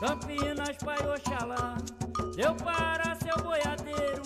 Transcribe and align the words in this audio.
Campinas, 0.00 0.78
Pai 0.82 0.96
Oxalá, 1.06 1.76
deu 2.34 2.54
para 2.54 3.14
seu 3.16 3.36
boiadeiro, 3.44 4.22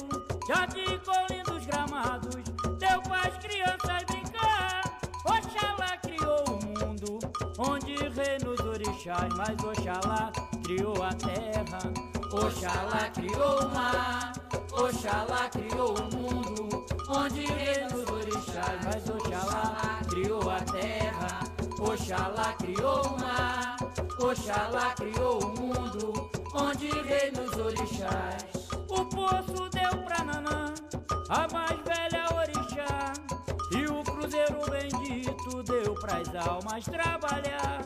jardim 0.47 1.01
com 1.05 1.35
lindos 1.35 1.67
gramados, 1.67 2.45
deu 2.79 3.03
para 3.03 3.29
as 3.29 3.39
crianças 3.39 4.05
brincar. 4.07 4.83
Oxalá 5.25 5.97
criou 5.97 6.45
o 6.47 6.65
mundo, 6.65 7.19
onde 7.59 7.97
reina 7.97 8.51
os 8.51 8.61
orixás, 8.61 9.35
mas 9.37 9.59
Oxalá 9.65 10.31
criou 10.63 11.03
a 11.03 11.13
terra. 11.15 11.81
Oxalá 12.33 13.11
criou 13.11 13.59
o 13.59 13.75
mar, 13.75 14.33
Oxalá 14.73 15.49
criou 15.51 15.97
o 15.99 16.05
mundo, 16.17 16.87
onde 17.09 17.47
reina 17.47 17.97
os 17.97 18.09
orixás, 18.09 18.79
mas 18.85 19.11
Oxalá 19.11 20.01
criou 20.09 20.49
a 20.49 20.61
terra. 20.61 21.41
Oxalá 21.81 22.53
criou 22.61 23.07
o 23.09 23.21
mar, 23.21 23.77
Oxalá 24.21 24.95
criou 24.95 25.43
o 25.43 25.54
O 29.35 29.43
poço 29.43 29.69
deu 29.71 30.03
pra 30.05 30.23
Nanã, 30.23 30.73
a 31.29 31.53
mais 31.53 31.81
velha 31.81 32.25
orixá, 32.37 33.13
e 33.73 33.85
o 33.87 34.05
cruzeiro 34.05 34.61
bendito 34.71 35.63
deu 35.65 35.93
pras 35.95 36.29
almas 36.37 36.85
trabalhar. 36.85 37.85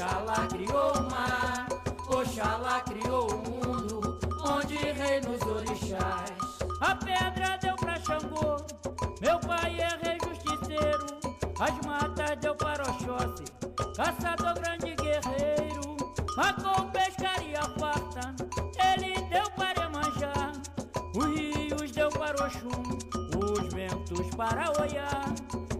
Oxalá 0.00 0.46
criou 0.46 0.92
o 0.94 1.10
mar, 1.10 1.68
Oxalá 2.08 2.80
criou 2.80 3.30
o 3.30 3.36
mundo, 3.36 4.18
onde 4.42 4.76
reina 4.76 5.28
os 5.28 5.42
orixás. 5.42 6.32
A 6.80 6.94
pedra 6.94 7.58
deu 7.58 7.76
pra 7.76 8.00
Xangô, 8.00 8.56
meu 9.20 9.38
pai 9.40 9.78
é 9.78 9.88
rei 10.02 10.18
justiceiro. 10.24 11.06
As 11.60 11.86
matas 11.86 12.38
deu 12.40 12.54
para 12.54 12.82
Oxóssi, 12.84 13.44
caçador 13.94 14.54
grande 14.54 14.94
guerreiro. 14.94 15.96
Com 16.62 16.90
pescaria 16.92 17.60
farta, 17.78 18.34
ele 18.82 19.20
deu 19.28 19.50
para 19.50 19.84
Emanjá. 19.84 20.52
Os 21.14 21.26
rios 21.26 21.90
deu 21.90 22.08
para 22.08 22.46
Oxum, 22.46 22.98
os 23.36 23.74
ventos 23.74 24.34
para 24.34 24.72
Oiá. 24.80 25.24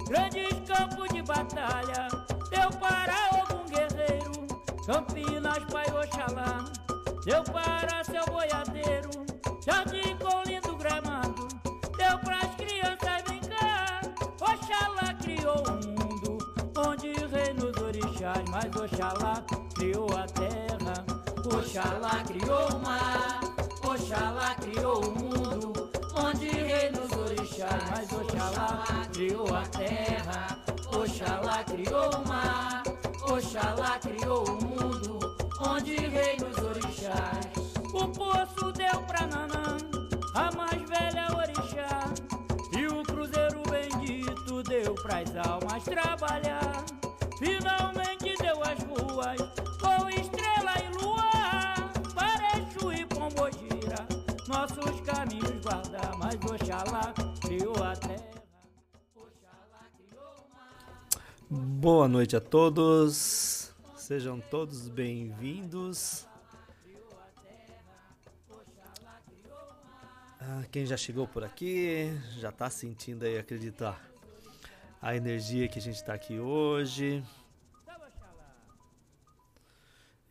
Grandes 0.06 0.60
campos 0.68 1.08
de 1.08 1.22
batalha, 1.22 2.19
Campinas, 4.90 5.64
Pai 5.70 5.86
Oxalá, 5.92 6.64
deu 7.24 7.44
para 7.44 8.02
seu 8.02 8.24
boiadeiro. 8.26 9.10
Jardim 9.64 10.16
com 10.16 10.42
lindo 10.42 10.76
gramado, 10.76 11.46
deu 11.96 12.18
pras 12.18 12.52
crianças 12.56 13.22
brincar. 13.22 14.00
Oxalá 14.40 15.14
criou 15.22 15.62
o 15.62 15.74
mundo, 15.86 16.38
onde 16.76 17.12
reina 17.12 17.66
os 17.66 17.80
orixás. 17.80 18.42
Mas 18.50 18.74
Oxalá 18.74 19.44
criou 19.76 20.08
a 20.08 20.26
terra, 20.26 21.04
Oxalá 21.56 22.24
criou 22.24 22.68
o 22.70 22.80
mar. 22.80 23.40
Oxalá 23.84 24.56
criou 24.56 25.04
o 25.04 25.10
mundo, 25.12 25.90
onde 26.16 26.48
reina 26.48 26.98
os 27.00 27.16
orixás. 27.16 27.84
Mas 27.92 28.12
Oxalá 28.12 29.06
criou 29.12 29.54
a 29.54 29.62
terra, 29.68 30.58
Oxalá 30.92 31.62
criou 31.62 32.10
o 32.10 32.28
mar. 32.28 32.29
Criou 34.10 34.44
o 34.44 34.52
mundo, 34.64 35.36
onde 35.60 35.94
reina 35.94 36.48
os 36.48 36.58
orixás. 36.58 37.46
O 37.94 38.08
poço 38.08 38.72
deu 38.72 39.00
pra 39.06 39.24
Nanã, 39.28 39.76
a 40.34 40.50
mais 40.56 40.82
velha 40.88 41.28
orixá. 41.36 42.12
E 42.76 42.86
o 42.88 43.04
cruzeiro 43.04 43.62
bendito 43.70 44.64
deu 44.64 44.94
pras 44.96 45.30
almas 45.46 45.84
trabalhar. 45.84 46.84
Finalmente 47.38 48.36
deu 48.42 48.60
as 48.64 48.82
ruas 48.82 49.40
com 49.80 50.08
estrela 50.08 50.74
e 50.84 51.04
luar. 51.04 51.92
Para 52.12 52.58
Exu 52.58 52.92
e 52.92 53.06
Pombogira, 53.06 54.08
nossos 54.48 55.00
caminhos 55.02 55.60
guardar. 55.62 56.16
Mas 56.18 56.34
Oxalá 56.34 57.14
criou 57.40 57.76
a 57.80 57.94
terra. 57.94 58.30
Boa 61.52 62.06
noite 62.06 62.36
a 62.36 62.40
todos, 62.40 63.39
sejam 64.10 64.40
todos 64.40 64.88
bem-vindos. 64.88 66.26
Ah, 70.40 70.64
quem 70.72 70.84
já 70.84 70.96
chegou 70.96 71.28
por 71.28 71.44
aqui, 71.44 72.10
já 72.36 72.50
tá 72.50 72.68
sentindo 72.68 73.24
aí, 73.24 73.38
acreditar, 73.38 74.04
a 75.00 75.14
energia 75.14 75.68
que 75.68 75.78
a 75.78 75.80
gente 75.80 76.02
tá 76.02 76.12
aqui 76.12 76.40
hoje. 76.40 77.22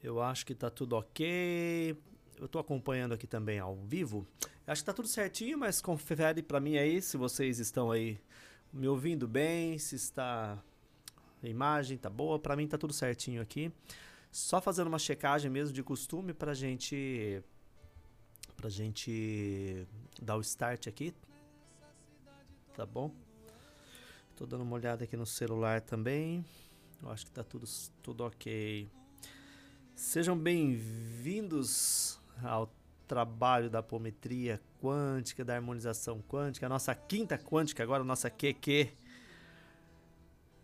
Eu 0.04 0.22
acho 0.22 0.46
que 0.46 0.54
tá 0.54 0.70
tudo 0.70 0.98
ok. 0.98 1.98
Eu 2.38 2.50
tô 2.50 2.60
acompanhando 2.60 3.14
aqui 3.14 3.28
também 3.28 3.60
ao 3.60 3.78
vivo. 3.78 4.28
Acho 4.68 4.82
que 4.82 4.88
tá 4.88 4.94
tudo 4.94 5.08
certinho, 5.08 5.58
mas 5.58 5.80
confere 5.80 6.44
pra 6.44 6.60
mim 6.60 6.76
aí 6.76 7.02
se 7.02 7.16
vocês 7.16 7.60
estão 7.60 7.92
aí 7.92 8.20
me 8.74 8.90
ouvindo 8.90 9.26
bem, 9.26 9.78
se 9.78 9.96
está 9.96 10.62
a 11.42 11.48
imagem 11.48 11.98
tá 11.98 12.10
boa, 12.10 12.38
pra 12.38 12.56
mim 12.56 12.68
tá 12.68 12.78
tudo 12.78 12.94
certinho 12.94 13.42
aqui. 13.42 13.72
Só 14.32 14.62
fazendo 14.62 14.88
uma 14.88 15.00
checagem 15.00 15.50
mesmo 15.50 15.74
de 15.74 15.82
costume 15.82 16.34
pra 16.34 16.54
gente 16.54 17.42
pra 18.56 18.70
gente 18.70 19.88
dar 20.22 20.36
o 20.36 20.42
start 20.42 20.88
aqui. 20.88 21.14
Tá 22.76 22.86
bom? 22.86 23.12
Tô 24.36 24.46
dando 24.46 24.62
uma 24.62 24.76
olhada 24.76 25.04
aqui 25.04 25.16
no 25.18 25.26
celular 25.26 25.82
também. 25.82 26.46
Eu 27.02 27.10
acho 27.10 27.26
que 27.26 27.32
tá 27.32 27.44
tudo 27.44 27.66
tudo 28.04 28.26
OK. 28.26 28.88
Sejam 29.96 30.38
bem-vindos 30.38 32.20
ao 32.44 32.72
trabalho 33.08 33.70
da 33.70 33.80
apometria 33.80 34.62
quântica, 34.82 35.44
da 35.44 35.56
harmonização 35.56 36.22
quântica, 36.22 36.68
a 36.68 36.70
nossa 36.70 36.94
quinta 36.94 37.38
quântica 37.38 37.82
agora, 37.82 38.04
a 38.04 38.06
nossa 38.06 38.30
QQ. 38.30 38.92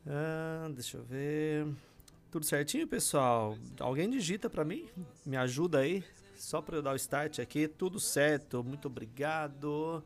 Ah, 0.07 0.69
deixa 0.71 0.97
eu 0.97 1.03
ver. 1.03 1.67
Tudo 2.29 2.45
certinho, 2.45 2.87
pessoal? 2.87 3.57
Alguém 3.79 4.09
digita 4.09 4.49
para 4.49 4.63
mim? 4.63 4.87
Me 5.25 5.35
ajuda 5.35 5.79
aí, 5.79 6.03
só 6.35 6.61
para 6.61 6.77
eu 6.77 6.81
dar 6.81 6.93
o 6.93 6.95
start 6.95 7.39
aqui. 7.39 7.67
Tudo 7.67 7.99
certo, 7.99 8.63
muito 8.63 8.87
obrigado. 8.87 10.03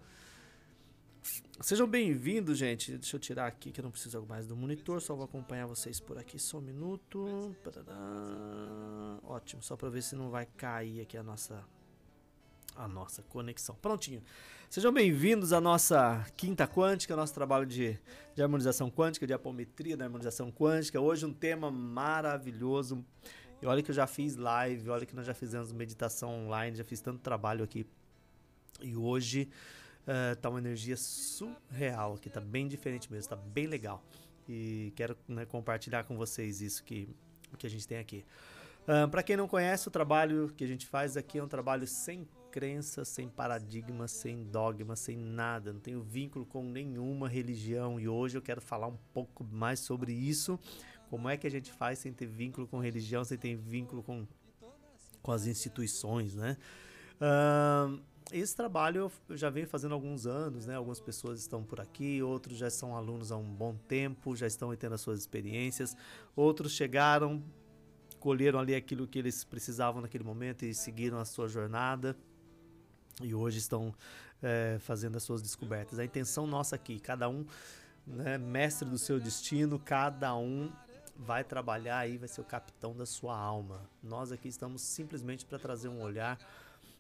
Sejam 1.59 1.85
bem-vindos, 1.85 2.57
gente. 2.57 2.97
Deixa 2.97 3.17
eu 3.17 3.19
tirar 3.19 3.47
aqui 3.47 3.71
que 3.71 3.81
eu 3.81 3.83
não 3.83 3.91
preciso 3.91 4.25
mais 4.25 4.47
do 4.47 4.55
monitor, 4.55 5.01
só 5.01 5.13
vou 5.15 5.25
acompanhar 5.25 5.65
vocês 5.65 5.99
por 5.99 6.17
aqui 6.17 6.39
só 6.39 6.59
um 6.59 6.61
minuto. 6.61 7.53
Ótimo, 9.23 9.61
só 9.61 9.75
para 9.75 9.89
ver 9.89 10.01
se 10.01 10.15
não 10.15 10.29
vai 10.29 10.45
cair 10.45 11.01
aqui 11.01 11.17
a 11.17 11.23
nossa 11.23 11.61
a 12.79 12.87
nossa 12.87 13.21
conexão. 13.23 13.75
Prontinho. 13.75 14.23
Sejam 14.69 14.93
bem-vindos 14.93 15.51
à 15.51 15.59
nossa 15.59 16.25
quinta 16.37 16.65
quântica, 16.65 17.13
nosso 17.13 17.33
trabalho 17.33 17.65
de, 17.65 17.99
de 18.33 18.41
harmonização 18.41 18.89
quântica, 18.89 19.27
de 19.27 19.33
apometria 19.33 19.97
da 19.97 20.05
harmonização 20.05 20.49
quântica. 20.49 20.99
Hoje 20.99 21.25
um 21.25 21.33
tema 21.33 21.69
maravilhoso. 21.69 23.03
E 23.61 23.65
olha 23.65 23.83
que 23.83 23.91
eu 23.91 23.95
já 23.95 24.07
fiz 24.07 24.37
live, 24.37 24.89
olha 24.89 25.05
que 25.05 25.13
nós 25.13 25.25
já 25.25 25.33
fizemos 25.33 25.73
meditação 25.73 26.45
online, 26.45 26.77
já 26.77 26.85
fiz 26.85 27.01
tanto 27.01 27.19
trabalho 27.19 27.65
aqui. 27.65 27.85
E 28.81 28.95
hoje 28.95 29.49
uh, 30.03 30.37
tá 30.37 30.49
uma 30.49 30.59
energia 30.59 30.95
surreal 30.95 32.13
aqui, 32.13 32.29
tá 32.29 32.39
bem 32.39 32.65
diferente 32.65 33.11
mesmo, 33.11 33.29
tá 33.29 33.35
bem 33.35 33.67
legal. 33.67 34.01
E 34.47 34.93
quero 34.95 35.17
né, 35.27 35.45
compartilhar 35.45 36.05
com 36.05 36.15
vocês 36.15 36.61
isso 36.61 36.81
que, 36.85 37.09
que 37.57 37.67
a 37.67 37.69
gente 37.69 37.85
tem 37.85 37.97
aqui. 37.97 38.23
Uh, 38.87 39.09
Para 39.09 39.21
quem 39.21 39.35
não 39.35 39.49
conhece, 39.49 39.85
o 39.89 39.91
trabalho 39.91 40.53
que 40.55 40.63
a 40.63 40.67
gente 40.67 40.87
faz 40.87 41.17
aqui 41.17 41.39
é 41.39 41.43
um 41.43 41.47
trabalho 41.47 41.85
sem 41.85 42.25
crença, 42.49 43.05
sem 43.05 43.29
paradigma, 43.29 44.07
sem 44.07 44.43
dogma, 44.43 44.95
sem 44.95 45.15
nada. 45.15 45.71
Não 45.71 45.79
tenho 45.79 46.01
vínculo 46.01 46.45
com 46.45 46.63
nenhuma 46.63 47.29
religião 47.29 47.99
e 47.99 48.07
hoje 48.07 48.37
eu 48.37 48.41
quero 48.41 48.61
falar 48.61 48.87
um 48.87 48.97
pouco 49.13 49.43
mais 49.43 49.79
sobre 49.79 50.11
isso. 50.11 50.59
Como 51.09 51.29
é 51.29 51.37
que 51.37 51.47
a 51.47 51.51
gente 51.51 51.71
faz 51.71 51.99
sem 51.99 52.11
ter 52.11 52.25
vínculo 52.25 52.67
com 52.67 52.79
religião, 52.79 53.23
sem 53.23 53.37
ter 53.37 53.55
vínculo 53.55 54.03
com, 54.03 54.27
com 55.21 55.31
as 55.31 55.47
instituições, 55.47 56.35
né? 56.35 56.57
Uh, 57.19 57.99
esse 58.31 58.55
trabalho 58.55 59.11
eu 59.27 59.37
já 59.37 59.49
venho 59.49 59.67
fazendo 59.67 59.91
há 59.91 59.95
alguns 59.95 60.27
anos, 60.27 60.65
né? 60.65 60.75
Algumas 60.75 60.99
pessoas 60.99 61.39
estão 61.39 61.63
por 61.63 61.79
aqui, 61.79 62.21
outros 62.21 62.57
já 62.57 62.69
são 62.69 62.95
alunos 62.95 63.31
há 63.31 63.37
um 63.37 63.43
bom 63.43 63.75
tempo, 63.87 64.35
já 64.35 64.45
estão 64.45 64.75
tendo 64.75 64.95
as 64.95 65.01
suas 65.01 65.19
experiências, 65.19 65.97
outros 66.35 66.73
chegaram, 66.73 67.43
colheram 68.19 68.59
ali 68.59 68.75
aquilo 68.75 69.07
que 69.07 69.17
eles 69.17 69.43
precisavam 69.43 70.01
naquele 70.01 70.23
momento 70.23 70.63
e 70.63 70.73
seguiram 70.73 71.17
a 71.17 71.25
sua 71.25 71.47
jornada 71.47 72.15
e 73.21 73.33
hoje 73.33 73.57
estão 73.57 73.93
é, 74.41 74.77
fazendo 74.79 75.17
as 75.17 75.23
suas 75.23 75.41
descobertas. 75.41 75.99
A 75.99 76.05
intenção 76.05 76.47
nossa 76.47 76.75
aqui, 76.75 76.99
cada 76.99 77.29
um 77.29 77.45
né, 78.05 78.37
mestre 78.37 78.87
do 78.87 78.97
seu 78.97 79.19
destino, 79.19 79.77
cada 79.79 80.35
um 80.35 80.71
vai 81.15 81.43
trabalhar 81.43 81.99
aí, 81.99 82.17
vai 82.17 82.29
ser 82.29 82.41
o 82.41 82.45
capitão 82.45 82.95
da 82.95 83.05
sua 83.05 83.37
alma. 83.37 83.81
Nós 84.01 84.31
aqui 84.31 84.47
estamos 84.47 84.81
simplesmente 84.81 85.45
para 85.45 85.59
trazer 85.59 85.89
um 85.89 86.01
olhar, 86.01 86.39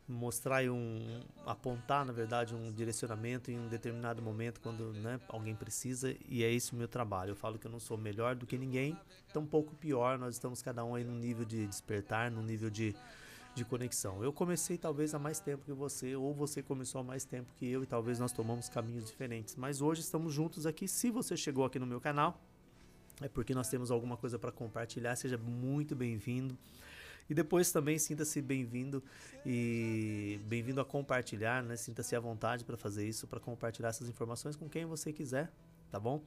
mostrar 0.07 0.63
um, 0.69 1.21
apontar 1.45 2.03
na 2.03 2.11
verdade 2.11 2.53
um 2.53 2.71
direcionamento 2.71 3.49
em 3.49 3.59
um 3.59 3.67
determinado 3.67 4.21
momento 4.21 4.59
quando 4.59 4.91
né, 4.93 5.21
alguém 5.29 5.55
precisa 5.55 6.13
e 6.27 6.43
é 6.43 6.51
esse 6.51 6.73
o 6.73 6.75
meu 6.75 6.87
trabalho. 6.87 7.31
Eu 7.31 7.35
falo 7.35 7.57
que 7.57 7.65
eu 7.65 7.71
não 7.71 7.79
sou 7.79 7.97
melhor 7.97 8.35
do 8.35 8.45
que 8.45 8.57
ninguém, 8.57 8.97
tão 9.31 9.45
pouco 9.45 9.73
pior. 9.75 10.17
Nós 10.17 10.35
estamos 10.35 10.61
cada 10.61 10.83
um 10.83 10.95
aí 10.95 11.03
no 11.03 11.15
nível 11.15 11.45
de 11.45 11.65
despertar, 11.65 12.29
no 12.29 12.41
nível 12.41 12.69
de 12.69 12.93
de 13.55 13.65
conexão. 13.65 14.23
Eu 14.23 14.31
comecei 14.31 14.77
talvez 14.77 15.13
há 15.13 15.19
mais 15.19 15.39
tempo 15.39 15.65
que 15.65 15.73
você, 15.73 16.15
ou 16.15 16.33
você 16.33 16.61
começou 16.61 17.01
há 17.01 17.03
mais 17.03 17.25
tempo 17.25 17.51
que 17.55 17.69
eu, 17.69 17.83
e 17.83 17.85
talvez 17.85 18.19
nós 18.19 18.31
tomamos 18.31 18.69
caminhos 18.69 19.05
diferentes. 19.05 19.55
Mas 19.55 19.81
hoje 19.81 20.01
estamos 20.01 20.33
juntos 20.33 20.65
aqui. 20.65 20.87
Se 20.87 21.09
você 21.09 21.35
chegou 21.35 21.65
aqui 21.65 21.79
no 21.79 21.85
meu 21.85 21.99
canal, 21.99 22.39
é 23.21 23.27
porque 23.27 23.53
nós 23.53 23.67
temos 23.67 23.91
alguma 23.91 24.15
coisa 24.15 24.39
para 24.39 24.51
compartilhar. 24.51 25.15
Seja 25.15 25.37
muito 25.37 25.95
bem-vindo. 25.95 26.57
E 27.29 27.33
depois 27.33 27.71
também 27.71 27.99
sinta-se 27.99 28.41
bem-vindo 28.41 29.03
e 29.45 30.39
bem-vindo 30.47 30.81
a 30.81 30.85
compartilhar, 30.85 31.61
né? 31.61 31.75
Sinta-se 31.75 32.15
à 32.15 32.19
vontade 32.19 32.65
para 32.65 32.75
fazer 32.75 33.07
isso, 33.07 33.27
para 33.27 33.39
compartilhar 33.39 33.89
essas 33.89 34.09
informações 34.09 34.55
com 34.55 34.67
quem 34.67 34.85
você 34.85 35.13
quiser, 35.13 35.51
tá 35.91 35.99
bom? 35.99 36.23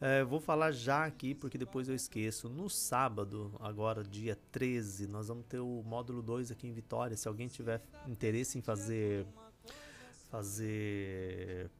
É, 0.00 0.24
vou 0.24 0.40
falar 0.40 0.72
já 0.72 1.04
aqui 1.04 1.34
porque 1.34 1.56
depois 1.56 1.88
eu 1.88 1.94
esqueço. 1.94 2.48
No 2.48 2.68
sábado, 2.68 3.54
agora 3.60 4.02
dia 4.02 4.38
13, 4.52 5.06
nós 5.06 5.28
vamos 5.28 5.46
ter 5.46 5.60
o 5.60 5.82
módulo 5.84 6.22
2 6.22 6.50
aqui 6.50 6.66
em 6.66 6.72
Vitória. 6.72 7.16
Se 7.16 7.28
alguém 7.28 7.48
tiver 7.48 7.80
interesse 8.06 8.58
em 8.58 8.62
fazer 8.62 9.26
fazer 10.30 11.70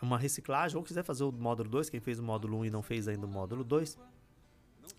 uma 0.00 0.16
reciclagem 0.16 0.76
ou 0.76 0.84
quiser 0.84 1.02
fazer 1.02 1.24
o 1.24 1.32
módulo 1.32 1.68
2, 1.68 1.90
quem 1.90 1.98
fez 1.98 2.18
o 2.20 2.22
módulo 2.22 2.58
1 2.58 2.60
um 2.60 2.64
e 2.64 2.70
não 2.70 2.82
fez 2.82 3.08
ainda 3.08 3.26
o 3.26 3.28
módulo 3.28 3.64
2, 3.64 3.98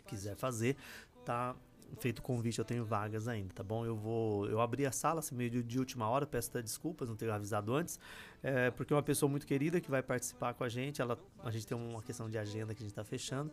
quiser 0.05 0.35
fazer, 0.35 0.75
tá 1.23 1.55
feito 1.99 2.19
o 2.19 2.21
convite, 2.21 2.59
eu 2.59 2.65
tenho 2.65 2.85
vagas 2.85 3.27
ainda, 3.27 3.53
tá 3.53 3.63
bom? 3.63 3.85
Eu 3.85 3.95
vou, 3.95 4.47
eu 4.47 4.61
abri 4.61 4.85
a 4.85 4.91
sala 4.91 5.19
assim, 5.19 5.35
meio 5.35 5.63
de, 5.63 5.79
última 5.79 6.07
hora, 6.07 6.25
peço 6.25 6.49
até 6.49 6.61
desculpas, 6.61 7.09
não 7.09 7.15
ter 7.15 7.29
avisado 7.29 7.73
antes, 7.73 7.99
é, 8.43 8.71
porque 8.71 8.93
é 8.93 8.95
uma 8.95 9.03
pessoa 9.03 9.29
muito 9.29 9.47
querida 9.47 9.79
que 9.79 9.89
vai 9.89 10.03
participar 10.03 10.53
com 10.53 10.63
a 10.63 10.69
gente, 10.69 11.01
ela, 11.01 11.17
a 11.43 11.51
gente 11.51 11.65
tem 11.65 11.77
uma 11.77 12.01
questão 12.01 12.29
de 12.29 12.37
agenda 12.37 12.73
que 12.73 12.81
a 12.81 12.83
gente 12.83 12.91
está 12.91 13.03
fechando 13.03 13.51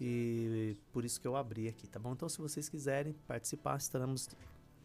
e 0.00 0.76
por 0.92 1.04
isso 1.04 1.20
que 1.20 1.26
eu 1.26 1.36
abri 1.36 1.68
aqui, 1.68 1.88
tá 1.88 1.98
bom? 1.98 2.12
Então, 2.12 2.28
se 2.28 2.38
vocês 2.38 2.68
quiserem 2.68 3.14
participar, 3.26 3.76
estaremos 3.76 4.28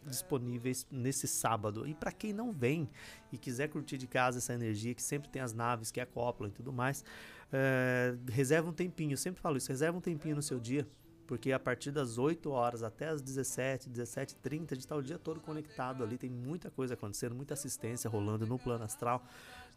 disponíveis 0.06 0.86
nesse 0.91 1.27
sábado. 1.27 1.88
E 1.88 1.94
para 1.94 2.12
quem 2.12 2.33
não 2.33 2.51
vem 2.51 2.89
e 3.31 3.38
quiser 3.38 3.69
curtir 3.69 3.97
de 3.97 4.07
casa 4.07 4.39
essa 4.39 4.53
energia, 4.53 4.94
que 4.94 5.01
sempre 5.01 5.29
tem 5.29 5.41
as 5.41 5.53
naves 5.53 5.91
que 5.91 6.01
acoplam 6.01 6.50
e 6.50 6.51
tudo 6.51 6.74
mais, 6.74 7.06
é, 7.51 8.15
reserva 8.29 8.69
um 8.69 8.74
tempinho. 8.74 9.13
Eu 9.13 9.18
sempre 9.18 9.41
falo 9.41 9.57
isso, 9.57 9.69
reserva 9.69 9.97
um 9.97 10.01
tempinho 10.01 10.36
no 10.36 10.41
seu 10.41 10.59
dia 10.59 10.88
porque 11.28 11.52
a 11.52 11.60
partir 11.60 11.92
das 11.92 12.18
8 12.18 12.50
horas 12.52 12.84
até 12.84 13.08
as 13.08 13.22
17, 13.22 13.90
17 13.90 14.36
30 14.36 14.74
a 14.74 14.75
gente 14.75 14.84
está 14.86 14.96
o 14.96 15.02
dia 15.02 15.18
todo 15.18 15.40
conectado 15.40 16.04
ali, 16.04 16.18
tem 16.18 16.30
muita 16.30 16.70
coisa 16.70 16.94
acontecendo, 16.94 17.34
muita 17.34 17.54
assistência 17.54 18.10
rolando 18.10 18.46
no 18.46 18.60
plano 18.60 18.84
astral. 18.84 19.24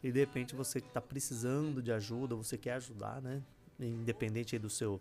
E 0.03 0.13
de 0.13 0.21
repente 0.21 0.55
você 0.55 0.79
está 0.79 1.01
precisando 1.01 1.83
de 1.83 1.93
ajuda, 1.93 2.35
você 2.35 2.59
quer 2.59 2.75
ajudar, 2.75 3.21
né? 3.23 3.43
Independente 3.79 4.59
do 4.59 4.71
seu 4.71 5.01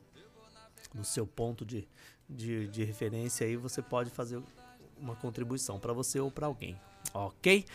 do 0.94 1.04
seu 1.04 1.26
ponto 1.26 1.66
de, 1.66 1.88
de, 2.30 2.68
de 2.68 2.84
referência 2.84 3.46
aí, 3.46 3.56
você 3.58 3.82
pode 3.82 4.10
fazer 4.10 4.42
uma 4.98 5.16
contribuição 5.16 5.80
para 5.80 5.94
você 5.94 6.20
ou 6.20 6.32
para 6.32 6.48
alguém. 6.48 6.80
Ok? 7.14 7.66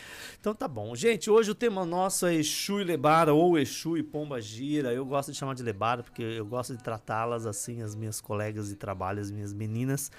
Então 0.40 0.54
tá 0.54 0.68
bom. 0.68 0.94
Gente, 0.94 1.30
hoje 1.30 1.50
o 1.50 1.54
tema 1.54 1.84
nosso 1.84 2.26
é 2.26 2.34
Exu 2.34 2.80
e 2.80 2.84
Lebara, 2.84 3.32
ou 3.32 3.58
Exu 3.58 3.96
e 3.96 4.02
Pomba 4.02 4.40
Gira. 4.40 4.92
Eu 4.92 5.04
gosto 5.04 5.32
de 5.32 5.38
chamar 5.38 5.54
de 5.54 5.62
Lebara 5.62 6.02
porque 6.02 6.22
eu 6.22 6.44
gosto 6.44 6.76
de 6.76 6.82
tratá-las 6.82 7.46
assim, 7.46 7.82
as 7.82 7.94
minhas 7.94 8.20
colegas 8.20 8.68
de 8.68 8.76
trabalho, 8.76 9.20
as 9.20 9.30
minhas 9.30 9.52
meninas. 9.52 10.10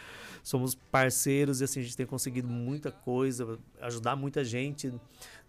Somos 0.43 0.75
parceiros 0.75 1.61
e 1.61 1.63
assim, 1.63 1.81
a 1.81 1.83
gente 1.83 1.97
tem 1.97 2.05
conseguido 2.05 2.47
muita 2.47 2.91
coisa, 2.91 3.59
ajudar 3.79 4.15
muita 4.15 4.43
gente, 4.43 4.91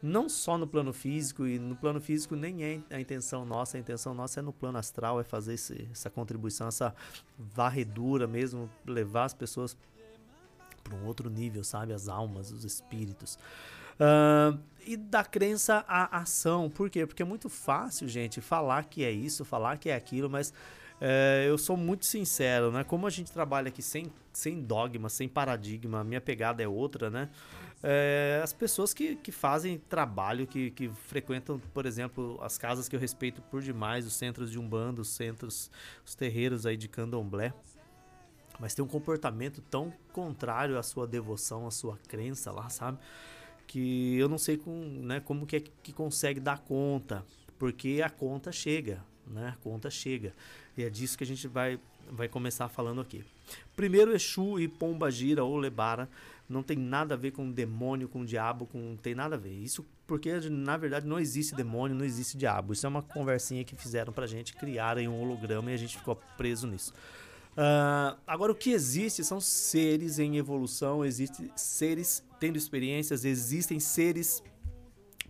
não 0.03 0.29
só 0.29 0.59
no 0.59 0.67
plano 0.67 0.93
físico, 0.93 1.47
e 1.47 1.59
no 1.59 1.77
plano 1.77 2.01
físico 2.01 2.35
nem 2.35 2.65
é 2.65 2.81
a 2.91 3.01
intenção 3.01 3.45
nossa, 3.45 3.77
a 3.77 3.81
intenção 3.81 4.13
nossa 4.13 4.41
é 4.41 4.43
no 4.43 4.53
plano 4.53 4.77
astral, 4.77 5.21
é 5.21 5.25
fazer 5.25 5.55
esse, 5.55 5.89
essa 5.93 6.11
contribuição, 6.11 6.67
essa 6.67 6.95
varredura 7.39 8.27
mesmo, 8.27 8.69
levar 8.85 9.25
as 9.25 9.35
pessoas 9.35 9.77
para 10.83 10.95
um 10.95 11.07
outro 11.07 11.31
nível, 11.31 11.65
sabe? 11.65 11.93
As 11.93 12.09
almas, 12.09 12.51
os 12.51 12.65
espíritos. 12.65 13.39
Uh, 13.95 14.59
e 14.87 14.97
da 14.97 15.25
crença 15.25 15.85
à 15.87 16.19
ação. 16.19 16.69
Por 16.69 16.91
quê? 16.91 17.07
Porque 17.07 17.23
é 17.23 17.27
muito 17.27 17.49
fácil, 17.49 18.09
gente, 18.09 18.41
falar 18.41 18.85
que 18.87 19.05
é 19.05 19.11
isso, 19.11 19.45
falar 19.45 19.79
que 19.79 19.89
é 19.89 19.95
aquilo, 19.95 20.29
mas 20.29 20.53
é, 21.05 21.47
eu 21.49 21.59
sou 21.59 21.77
muito 21.77 22.07
sincero, 22.07 22.71
né? 22.71 22.85
Como 22.85 23.09
a 23.09 23.11
gente 23.11 23.33
trabalha 23.33 23.69
aqui 23.69 23.83
sem, 23.83 24.07
sem 24.33 24.63
dogma, 24.63 25.09
sem 25.09 25.29
paradigma, 25.29 25.99
a 26.01 26.05
minha 26.05 26.21
pegada 26.21 26.63
é 26.63 26.69
outra, 26.69 27.11
né? 27.11 27.29
É, 27.83 28.41
as 28.41 28.53
pessoas 28.53 28.95
que, 28.95 29.17
que 29.17 29.33
fazem 29.33 29.79
trabalho, 29.89 30.47
que, 30.47 30.71
que 30.71 30.89
frequentam, 31.09 31.61
por 31.75 31.87
exemplo, 31.87 32.39
as 32.41 32.57
casas 32.57 32.89
que 32.89 32.95
eu 32.95 33.01
respeito 33.01 33.43
por 33.43 33.61
demais, 33.61 34.07
os 34.07 34.15
centros 34.15 34.53
de 34.53 34.61
Umbanda, 34.61 35.01
os 35.01 35.09
centros, 35.09 35.69
os 36.07 36.15
terreiros 36.15 36.65
aí 36.65 36.77
de 36.77 36.87
Candomblé, 36.89 37.53
mas 38.63 38.75
tem 38.75 38.85
um 38.85 38.87
comportamento 38.87 39.61
tão 39.61 39.93
contrário 40.13 40.79
à 40.79 40.85
sua 40.85 41.05
devoção, 41.05 41.67
à 41.67 41.71
sua 41.73 41.99
crença 42.07 42.53
lá, 42.53 42.69
sabe? 42.69 42.97
Que 43.67 44.17
eu 44.17 44.29
não 44.29 44.39
sei 44.39 44.57
com, 44.57 44.71
né, 45.03 45.19
como 45.19 45.45
que 45.45 45.57
é 45.57 45.61
que 45.61 45.93
consegue 45.93 46.39
dar 46.39 46.61
conta, 46.61 47.27
porque 47.59 48.01
a 48.05 48.09
conta 48.09 48.53
chega, 48.53 49.05
né? 49.27 49.49
A 49.49 49.63
conta 49.65 49.91
chega. 49.91 50.33
E 50.77 50.85
é 50.85 50.89
disso 50.89 51.19
que 51.19 51.25
a 51.25 51.27
gente 51.27 51.49
vai, 51.49 51.81
vai 52.09 52.29
começar 52.29 52.69
falando 52.69 53.01
aqui. 53.01 53.25
Primeiro, 53.75 54.15
Exu 54.15 54.61
e 54.61 54.69
Pomba 54.69 55.11
Gira 55.11 55.43
ou 55.43 55.57
Lebara 55.57 56.09
não 56.49 56.63
tem 56.63 56.77
nada 56.77 57.15
a 57.15 57.19
ver 57.19 57.33
com 57.33 57.51
demônio, 57.51 58.09
com 58.09 58.25
diabo, 58.25 58.67
com 58.67 58.79
não 58.79 58.97
tem 58.97 59.13
nada 59.13 59.35
a 59.35 59.39
ver. 59.39 59.55
Isso 59.55 59.85
porque 60.07 60.39
na 60.49 60.77
verdade 60.77 61.05
não 61.05 61.19
existe 61.19 61.53
demônio, 61.53 61.97
não 61.97 62.05
existe 62.05 62.39
diabo. 62.39 62.75
Isso 62.75 62.87
é 62.87 62.89
uma 62.89 63.03
conversinha 63.03 63.65
que 63.65 63.75
fizeram 63.75 64.13
pra 64.13 64.25
gente 64.25 64.55
criarem 64.55 65.09
um 65.09 65.21
holograma 65.21 65.73
e 65.73 65.75
a 65.75 65.77
gente 65.77 65.99
ficou 65.99 66.15
preso 66.37 66.69
nisso. 66.69 66.95
Uh, 67.53 68.19
agora, 68.27 68.51
o 68.51 68.55
que 68.55 68.71
existe 68.71 69.23
são 69.23 69.41
seres 69.41 70.19
em 70.19 70.37
evolução, 70.39 71.05
existem 71.05 71.51
seres 71.55 72.25
tendo 72.41 72.57
experiências, 72.57 73.25
existem 73.25 73.79
seres 73.79 74.43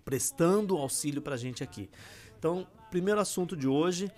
prestando 0.04 0.76
auxílio 0.76 1.20
para 1.20 1.34
a 1.34 1.38
gente 1.38 1.62
aqui. 1.62 1.90
Então, 2.38 2.66
primeiro 2.90 3.20
assunto 3.20 3.56
de 3.56 3.66
hoje. 3.66 4.10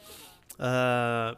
Uh, 0.55 1.37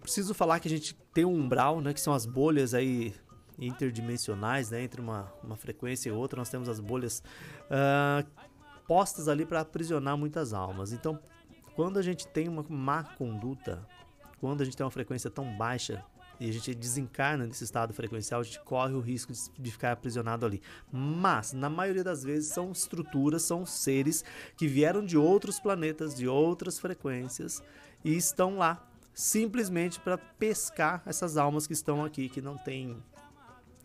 preciso 0.00 0.34
falar 0.34 0.60
que 0.60 0.68
a 0.68 0.70
gente 0.70 0.94
tem 1.14 1.24
um 1.24 1.34
umbral, 1.34 1.80
né, 1.80 1.94
que 1.94 2.00
são 2.00 2.12
as 2.12 2.26
bolhas 2.26 2.74
aí 2.74 3.14
interdimensionais, 3.58 4.70
né, 4.70 4.82
entre 4.82 5.00
uma, 5.00 5.32
uma 5.42 5.56
frequência 5.56 6.10
e 6.10 6.12
outra. 6.12 6.38
Nós 6.38 6.50
temos 6.50 6.68
as 6.68 6.78
bolhas 6.78 7.22
uh, 7.70 8.28
postas 8.86 9.28
ali 9.28 9.46
para 9.46 9.60
aprisionar 9.60 10.16
muitas 10.16 10.52
almas. 10.52 10.92
Então, 10.92 11.18
quando 11.74 11.98
a 11.98 12.02
gente 12.02 12.26
tem 12.26 12.48
uma 12.48 12.64
má 12.68 13.02
conduta, 13.02 13.86
quando 14.40 14.60
a 14.60 14.64
gente 14.64 14.76
tem 14.76 14.84
uma 14.84 14.90
frequência 14.90 15.30
tão 15.30 15.56
baixa 15.56 16.04
e 16.38 16.48
a 16.48 16.52
gente 16.52 16.74
desencarna 16.74 17.46
nesse 17.46 17.64
estado 17.64 17.92
frequencial, 17.94 18.40
a 18.40 18.44
gente 18.44 18.60
corre 18.60 18.92
o 18.92 19.00
risco 19.00 19.32
de 19.58 19.70
ficar 19.70 19.92
aprisionado 19.92 20.44
ali. 20.44 20.60
Mas, 20.92 21.52
na 21.52 21.70
maioria 21.70 22.02
das 22.02 22.22
vezes, 22.22 22.52
são 22.52 22.72
estruturas, 22.72 23.42
são 23.42 23.64
seres 23.64 24.24
que 24.56 24.66
vieram 24.66 25.04
de 25.04 25.16
outros 25.16 25.60
planetas, 25.60 26.14
de 26.14 26.26
outras 26.26 26.78
frequências 26.78 27.62
e 28.04 28.16
estão 28.16 28.56
lá 28.56 28.86
simplesmente 29.14 30.00
para 30.00 30.18
pescar 30.18 31.02
essas 31.06 31.36
almas 31.36 31.66
que 31.66 31.72
estão 31.72 32.04
aqui, 32.04 32.28
que 32.28 32.42
não 32.42 32.58
têm 32.58 33.02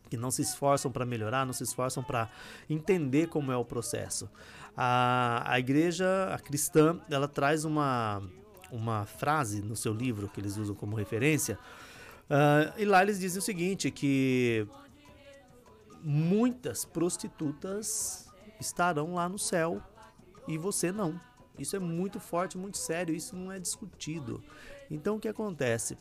que 0.10 0.18
não 0.18 0.32
se 0.32 0.42
esforçam 0.42 0.92
para 0.92 1.06
melhorar, 1.06 1.46
não 1.46 1.54
se 1.54 1.64
esforçam 1.64 2.04
para 2.04 2.30
entender 2.70 3.28
como 3.28 3.52
é 3.52 3.58
o 3.58 3.64
processo. 3.64 4.30
A, 4.76 5.44
a 5.46 5.60
igreja, 5.60 6.34
a 6.34 6.40
cristã, 6.40 7.00
ela 7.10 7.28
traz 7.28 7.66
uma, 7.66 8.22
uma 8.72 9.06
frase 9.06 9.62
no 9.62 9.76
seu 9.76 9.94
livro 9.94 10.28
que 10.28 10.40
eles 10.40 10.58
usam 10.58 10.76
como 10.76 10.96
referência, 10.96 11.60
uh, 12.30 12.74
e 12.78 12.86
lá 12.86 13.02
eles 13.02 13.20
dizem 13.20 13.40
o 13.40 13.42
seguinte, 13.42 13.92
que 13.92 14.68
muitas 16.02 16.86
prostitutas 16.86 18.28
estarão 18.60 19.14
lá 19.14 19.28
no 19.30 19.38
céu 19.38 19.82
e 20.48 20.58
você 20.58 20.92
não. 20.92 21.20
Isso 21.58 21.76
é 21.76 21.80
muito 21.80 22.20
forte, 22.20 22.58
muito 22.58 22.78
sério, 22.78 23.14
isso 23.14 23.36
não 23.36 23.52
é 23.52 23.60
discutido. 23.60 24.42
Então 24.90 25.18
o 25.18 25.20
que 25.20 25.28
acontece? 25.28 25.98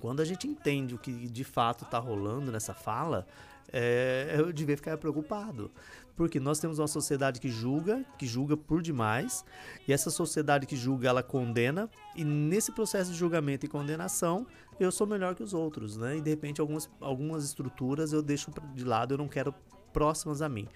Quando 0.00 0.20
a 0.20 0.24
gente 0.24 0.48
entende 0.48 0.94
o 0.94 0.98
que 0.98 1.12
de 1.12 1.44
fato 1.44 1.84
está 1.84 1.98
rolando 1.98 2.50
nessa 2.50 2.74
fala, 2.74 3.26
é, 3.72 4.34
eu 4.38 4.52
devia 4.52 4.76
ficar 4.76 4.96
preocupado. 4.96 5.70
Porque 6.16 6.38
nós 6.38 6.58
temos 6.58 6.78
uma 6.78 6.88
sociedade 6.88 7.40
que 7.40 7.48
julga, 7.48 8.04
que 8.18 8.26
julga 8.26 8.56
por 8.56 8.82
demais, 8.82 9.44
e 9.86 9.92
essa 9.92 10.10
sociedade 10.10 10.66
que 10.66 10.76
julga, 10.76 11.08
ela 11.08 11.22
condena, 11.22 11.88
e 12.14 12.24
nesse 12.24 12.72
processo 12.72 13.10
de 13.10 13.16
julgamento 13.16 13.64
e 13.64 13.68
condenação, 13.68 14.46
eu 14.78 14.90
sou 14.90 15.06
melhor 15.06 15.34
que 15.34 15.42
os 15.42 15.54
outros, 15.54 15.96
né? 15.96 16.16
E 16.16 16.20
de 16.20 16.28
repente 16.28 16.60
algumas, 16.60 16.90
algumas 17.00 17.44
estruturas 17.44 18.12
eu 18.12 18.22
deixo 18.22 18.50
de 18.74 18.84
lado, 18.84 19.14
eu 19.14 19.18
não 19.18 19.28
quero 19.28 19.54
próximas 19.92 20.42
a 20.42 20.48
mim. 20.48 20.68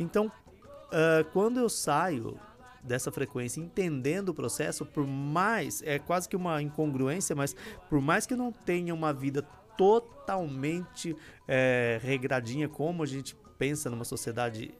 Então, 0.00 0.26
uh, 0.26 1.24
quando 1.32 1.58
eu 1.58 1.68
saio 1.68 2.38
dessa 2.82 3.10
frequência, 3.10 3.60
entendendo 3.60 4.30
o 4.30 4.34
processo, 4.34 4.84
por 4.84 5.06
mais 5.06 5.82
é 5.82 5.98
quase 5.98 6.28
que 6.28 6.36
uma 6.36 6.62
incongruência, 6.62 7.34
mas 7.34 7.54
por 7.88 8.00
mais 8.00 8.26
que 8.26 8.34
não 8.34 8.52
tenha 8.52 8.94
uma 8.94 9.12
vida 9.12 9.42
totalmente 9.76 11.16
é, 11.46 12.00
regradinha 12.02 12.68
como 12.68 13.02
a 13.02 13.06
gente 13.06 13.36
pensa 13.58 13.88
numa 13.88 14.04
sociedade 14.04 14.74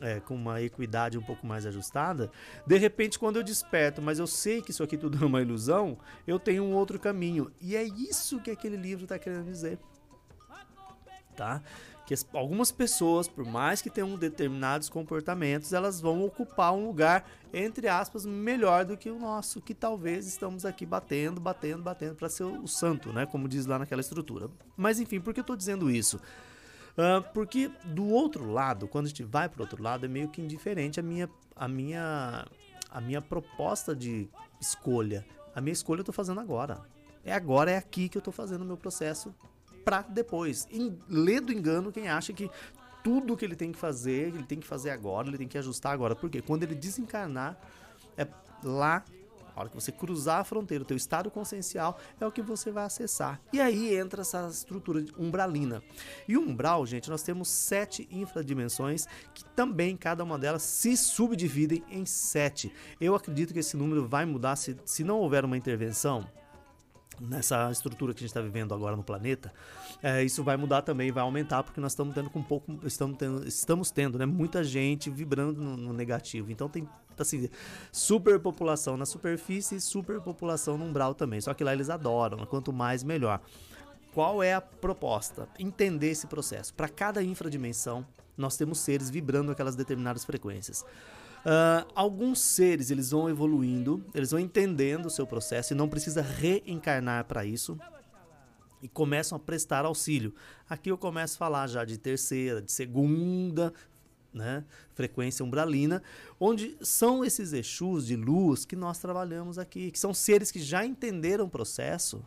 é, 0.00 0.20
com 0.20 0.34
uma 0.34 0.62
equidade 0.62 1.18
um 1.18 1.22
pouco 1.22 1.46
mais 1.46 1.66
ajustada, 1.66 2.30
de 2.66 2.78
repente, 2.78 3.18
quando 3.18 3.36
eu 3.36 3.42
desperto, 3.42 4.00
mas 4.00 4.18
eu 4.18 4.26
sei 4.26 4.62
que 4.62 4.70
isso 4.70 4.82
aqui 4.82 4.96
tudo 4.96 5.18
é 5.22 5.26
uma 5.26 5.42
ilusão, 5.42 5.98
eu 6.26 6.38
tenho 6.38 6.62
um 6.62 6.74
outro 6.74 6.98
caminho. 6.98 7.50
E 7.60 7.76
é 7.76 7.82
isso 7.82 8.40
que 8.40 8.50
aquele 8.50 8.76
livro 8.76 9.04
está 9.04 9.18
querendo 9.18 9.44
dizer. 9.44 9.78
Tá? 11.36 11.62
Que 12.08 12.14
as, 12.14 12.26
algumas 12.32 12.72
pessoas, 12.72 13.28
por 13.28 13.44
mais 13.44 13.82
que 13.82 13.90
tenham 13.90 14.16
determinados 14.16 14.88
comportamentos, 14.88 15.74
elas 15.74 16.00
vão 16.00 16.24
ocupar 16.24 16.72
um 16.72 16.86
lugar, 16.86 17.28
entre 17.52 17.86
aspas, 17.86 18.24
melhor 18.24 18.86
do 18.86 18.96
que 18.96 19.10
o 19.10 19.18
nosso, 19.18 19.60
que 19.60 19.74
talvez 19.74 20.26
estamos 20.26 20.64
aqui 20.64 20.86
batendo, 20.86 21.38
batendo, 21.38 21.82
batendo 21.82 22.14
para 22.14 22.30
ser 22.30 22.44
o 22.44 22.66
santo, 22.66 23.12
né? 23.12 23.26
Como 23.26 23.46
diz 23.46 23.66
lá 23.66 23.78
naquela 23.78 24.00
estrutura. 24.00 24.48
Mas 24.74 24.98
enfim, 24.98 25.20
por 25.20 25.34
que 25.34 25.40
eu 25.40 25.42
estou 25.42 25.54
dizendo 25.54 25.90
isso? 25.90 26.16
Uh, 26.96 27.22
porque 27.34 27.70
do 27.84 28.06
outro 28.06 28.50
lado, 28.50 28.88
quando 28.88 29.04
a 29.04 29.08
gente 29.08 29.22
vai 29.22 29.46
para 29.46 29.60
o 29.60 29.64
outro 29.64 29.82
lado, 29.82 30.06
é 30.06 30.08
meio 30.08 30.30
que 30.30 30.40
indiferente 30.40 30.98
a 30.98 31.02
minha, 31.02 31.28
a 31.54 31.68
minha, 31.68 32.46
a 32.90 33.02
minha 33.02 33.20
proposta 33.20 33.94
de 33.94 34.30
escolha. 34.58 35.26
A 35.54 35.60
minha 35.60 35.74
escolha 35.74 35.98
eu 35.98 36.04
estou 36.04 36.14
fazendo 36.14 36.40
agora. 36.40 36.80
É 37.22 37.34
agora, 37.34 37.70
é 37.70 37.76
aqui 37.76 38.08
que 38.08 38.16
eu 38.16 38.20
estou 38.20 38.32
fazendo 38.32 38.62
o 38.62 38.64
meu 38.64 38.78
processo 38.78 39.34
para 39.88 40.02
depois. 40.02 40.68
Em, 40.70 40.98
lê 41.08 41.40
do 41.40 41.50
engano 41.50 41.90
quem 41.90 42.08
acha 42.08 42.30
que 42.34 42.50
tudo 43.02 43.34
que 43.34 43.42
ele 43.42 43.56
tem 43.56 43.72
que 43.72 43.78
fazer, 43.78 44.28
ele 44.28 44.42
tem 44.42 44.60
que 44.60 44.66
fazer 44.66 44.90
agora, 44.90 45.26
ele 45.26 45.38
tem 45.38 45.48
que 45.48 45.56
ajustar 45.56 45.94
agora. 45.94 46.14
Porque 46.14 46.42
quando 46.42 46.64
ele 46.64 46.74
desencarnar, 46.74 47.58
é 48.14 48.28
lá 48.62 49.02
a 49.56 49.60
hora 49.60 49.70
que 49.70 49.74
você 49.74 49.90
cruzar 49.90 50.40
a 50.40 50.44
fronteira, 50.44 50.84
o 50.84 50.86
teu 50.86 50.96
estado 50.96 51.30
consciencial 51.30 51.98
é 52.20 52.26
o 52.26 52.30
que 52.30 52.42
você 52.42 52.70
vai 52.70 52.84
acessar. 52.84 53.40
E 53.50 53.62
aí 53.62 53.96
entra 53.96 54.20
essa 54.20 54.46
estrutura 54.48 55.02
umbralina. 55.18 55.82
E 56.28 56.36
umbral, 56.36 56.84
gente, 56.84 57.08
nós 57.08 57.22
temos 57.22 57.48
sete 57.48 58.06
infradimensões 58.10 59.06
que 59.32 59.42
também 59.56 59.96
cada 59.96 60.22
uma 60.22 60.38
delas 60.38 60.62
se 60.62 60.94
subdividem 60.98 61.82
em 61.90 62.04
sete. 62.04 62.70
Eu 63.00 63.14
acredito 63.14 63.54
que 63.54 63.60
esse 63.60 63.74
número 63.74 64.06
vai 64.06 64.26
mudar 64.26 64.54
se, 64.56 64.76
se 64.84 65.02
não 65.02 65.18
houver 65.18 65.46
uma 65.46 65.56
intervenção 65.56 66.28
nessa 67.20 67.70
estrutura 67.70 68.12
que 68.12 68.18
a 68.18 68.22
gente 68.22 68.30
está 68.30 68.40
vivendo 68.40 68.74
agora 68.74 68.96
no 68.96 69.02
planeta, 69.02 69.52
é, 70.02 70.22
isso 70.22 70.42
vai 70.42 70.56
mudar 70.56 70.82
também, 70.82 71.10
vai 71.10 71.22
aumentar, 71.22 71.62
porque 71.62 71.80
nós 71.80 71.92
estamos 71.92 72.14
tendo 72.14 72.30
com 72.30 72.42
pouco, 72.42 72.78
estamos 72.84 73.16
tendo, 73.16 73.46
estamos 73.46 73.90
tendo 73.90 74.18
né, 74.18 74.26
muita 74.26 74.62
gente 74.64 75.10
vibrando 75.10 75.60
no, 75.60 75.76
no 75.76 75.92
negativo. 75.92 76.50
Então 76.50 76.68
tem 76.68 76.88
assim, 77.18 77.48
superpopulação 77.90 78.96
na 78.96 79.06
superfície 79.06 79.76
e 79.76 79.80
superpopulação 79.80 80.78
no 80.78 80.84
umbral 80.84 81.14
também. 81.14 81.40
Só 81.40 81.54
que 81.54 81.64
lá 81.64 81.72
eles 81.72 81.90
adoram, 81.90 82.44
quanto 82.46 82.72
mais 82.72 83.02
melhor. 83.02 83.40
Qual 84.12 84.42
é 84.42 84.54
a 84.54 84.60
proposta? 84.60 85.48
Entender 85.58 86.10
esse 86.10 86.26
processo. 86.26 86.72
Para 86.74 86.88
cada 86.88 87.22
infradimensão, 87.22 88.06
nós 88.36 88.56
temos 88.56 88.78
seres 88.80 89.10
vibrando 89.10 89.52
aquelas 89.52 89.76
determinadas 89.76 90.24
frequências. 90.24 90.84
Uh, 91.38 91.86
alguns 91.94 92.40
seres 92.40 92.90
eles 92.90 93.10
vão 93.10 93.28
evoluindo, 93.28 94.04
eles 94.14 94.30
vão 94.30 94.40
entendendo 94.40 95.06
o 95.06 95.10
seu 95.10 95.26
processo 95.26 95.72
e 95.72 95.76
não 95.76 95.88
precisa 95.88 96.20
reencarnar 96.20 97.24
para 97.24 97.44
isso 97.44 97.78
e 98.82 98.88
começam 98.88 99.36
a 99.36 99.38
prestar 99.38 99.84
auxílio. 99.84 100.34
Aqui 100.68 100.90
eu 100.90 100.98
começo 100.98 101.36
a 101.36 101.38
falar 101.38 101.66
já 101.66 101.84
de 101.84 101.98
terceira, 101.98 102.62
de 102.62 102.70
segunda, 102.72 103.72
né, 104.32 104.64
frequência 104.94 105.44
umbralina, 105.44 106.02
onde 106.38 106.76
são 106.80 107.24
esses 107.24 107.52
Exus 107.52 108.06
de 108.06 108.16
luz 108.16 108.64
que 108.64 108.76
nós 108.76 108.98
trabalhamos 108.98 109.58
aqui, 109.58 109.90
que 109.90 109.98
são 109.98 110.12
seres 110.12 110.50
que 110.50 110.60
já 110.60 110.84
entenderam 110.84 111.46
o 111.46 111.50
processo, 111.50 112.24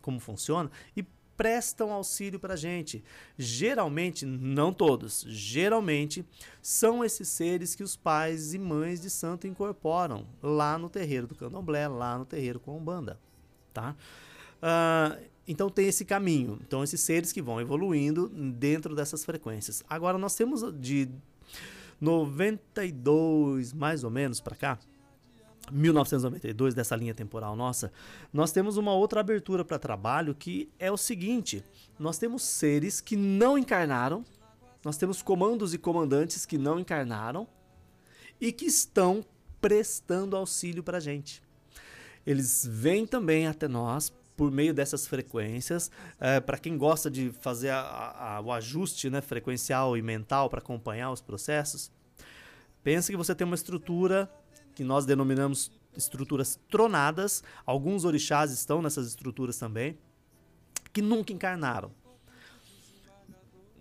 como 0.00 0.20
funciona, 0.20 0.70
e 0.96 1.04
prestam 1.40 1.90
auxílio 1.90 2.38
para 2.38 2.52
a 2.52 2.56
gente. 2.56 3.02
Geralmente, 3.38 4.26
não 4.26 4.74
todos, 4.74 5.24
geralmente 5.26 6.22
são 6.60 7.02
esses 7.02 7.28
seres 7.28 7.74
que 7.74 7.82
os 7.82 7.96
pais 7.96 8.52
e 8.52 8.58
mães 8.58 9.00
de 9.00 9.08
santo 9.08 9.46
incorporam 9.46 10.26
lá 10.42 10.76
no 10.76 10.90
terreiro 10.90 11.26
do 11.26 11.34
candomblé, 11.34 11.88
lá 11.88 12.18
no 12.18 12.26
terreiro 12.26 12.60
com 12.60 12.72
a 12.72 12.74
Umbanda. 12.74 13.18
Tá? 13.72 13.96
Uh, 14.58 15.24
então 15.48 15.70
tem 15.70 15.86
esse 15.88 16.04
caminho. 16.04 16.58
Então 16.60 16.84
esses 16.84 17.00
seres 17.00 17.32
que 17.32 17.40
vão 17.40 17.58
evoluindo 17.58 18.28
dentro 18.28 18.94
dessas 18.94 19.24
frequências. 19.24 19.82
Agora 19.88 20.18
nós 20.18 20.34
temos 20.34 20.60
de 20.78 21.08
92 21.98 23.72
mais 23.72 24.04
ou 24.04 24.10
menos 24.10 24.42
para 24.42 24.56
cá, 24.56 24.78
1992, 25.70 26.74
dessa 26.74 26.96
linha 26.96 27.14
temporal 27.14 27.56
nossa, 27.56 27.92
nós 28.32 28.52
temos 28.52 28.76
uma 28.76 28.92
outra 28.92 29.20
abertura 29.20 29.64
para 29.64 29.78
trabalho 29.78 30.34
que 30.34 30.68
é 30.78 30.90
o 30.90 30.96
seguinte: 30.96 31.64
nós 31.98 32.18
temos 32.18 32.42
seres 32.42 33.00
que 33.00 33.16
não 33.16 33.56
encarnaram, 33.56 34.24
nós 34.84 34.96
temos 34.96 35.22
comandos 35.22 35.74
e 35.74 35.78
comandantes 35.78 36.46
que 36.46 36.58
não 36.58 36.78
encarnaram 36.78 37.46
e 38.40 38.52
que 38.52 38.64
estão 38.64 39.24
prestando 39.60 40.36
auxílio 40.36 40.82
para 40.82 40.98
gente. 40.98 41.42
Eles 42.26 42.66
vêm 42.68 43.06
também 43.06 43.46
até 43.46 43.68
nós 43.68 44.12
por 44.36 44.50
meio 44.50 44.72
dessas 44.72 45.06
frequências. 45.06 45.90
É, 46.18 46.40
para 46.40 46.56
quem 46.56 46.78
gosta 46.78 47.10
de 47.10 47.30
fazer 47.30 47.68
a, 47.68 48.36
a, 48.36 48.40
o 48.40 48.50
ajuste 48.50 49.10
né, 49.10 49.20
frequencial 49.20 49.98
e 49.98 50.02
mental 50.02 50.48
para 50.48 50.60
acompanhar 50.60 51.10
os 51.10 51.20
processos, 51.20 51.90
pense 52.82 53.10
que 53.10 53.18
você 53.18 53.34
tem 53.34 53.46
uma 53.46 53.54
estrutura 53.54 54.30
que 54.80 54.84
nós 54.84 55.04
denominamos 55.04 55.70
estruturas 55.94 56.58
tronadas. 56.70 57.44
Alguns 57.66 58.06
orixás 58.06 58.50
estão 58.50 58.80
nessas 58.80 59.08
estruturas 59.08 59.58
também, 59.58 59.98
que 60.90 61.02
nunca 61.02 61.34
encarnaram. 61.34 61.92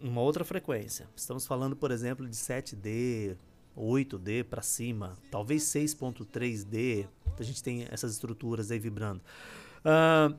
Uma 0.01 0.20
outra 0.20 0.44
frequência. 0.44 1.08
Estamos 1.15 1.48
falando, 1.48 1.74
por 1.74 1.89
exemplo, 1.89 2.27
de 2.27 2.36
7D, 2.36 3.38
8D 3.77 4.44
para 4.44 4.62
cima, 4.62 5.18
talvez 5.32 5.63
6.3D. 5.63 7.08
A 7.39 7.44
gente 7.44 7.63
tem 7.63 7.88
essas 7.89 8.12
estruturas 8.12 8.70
aí 8.70 8.77
vibrando. 8.77 9.22
Uh, 9.79 10.36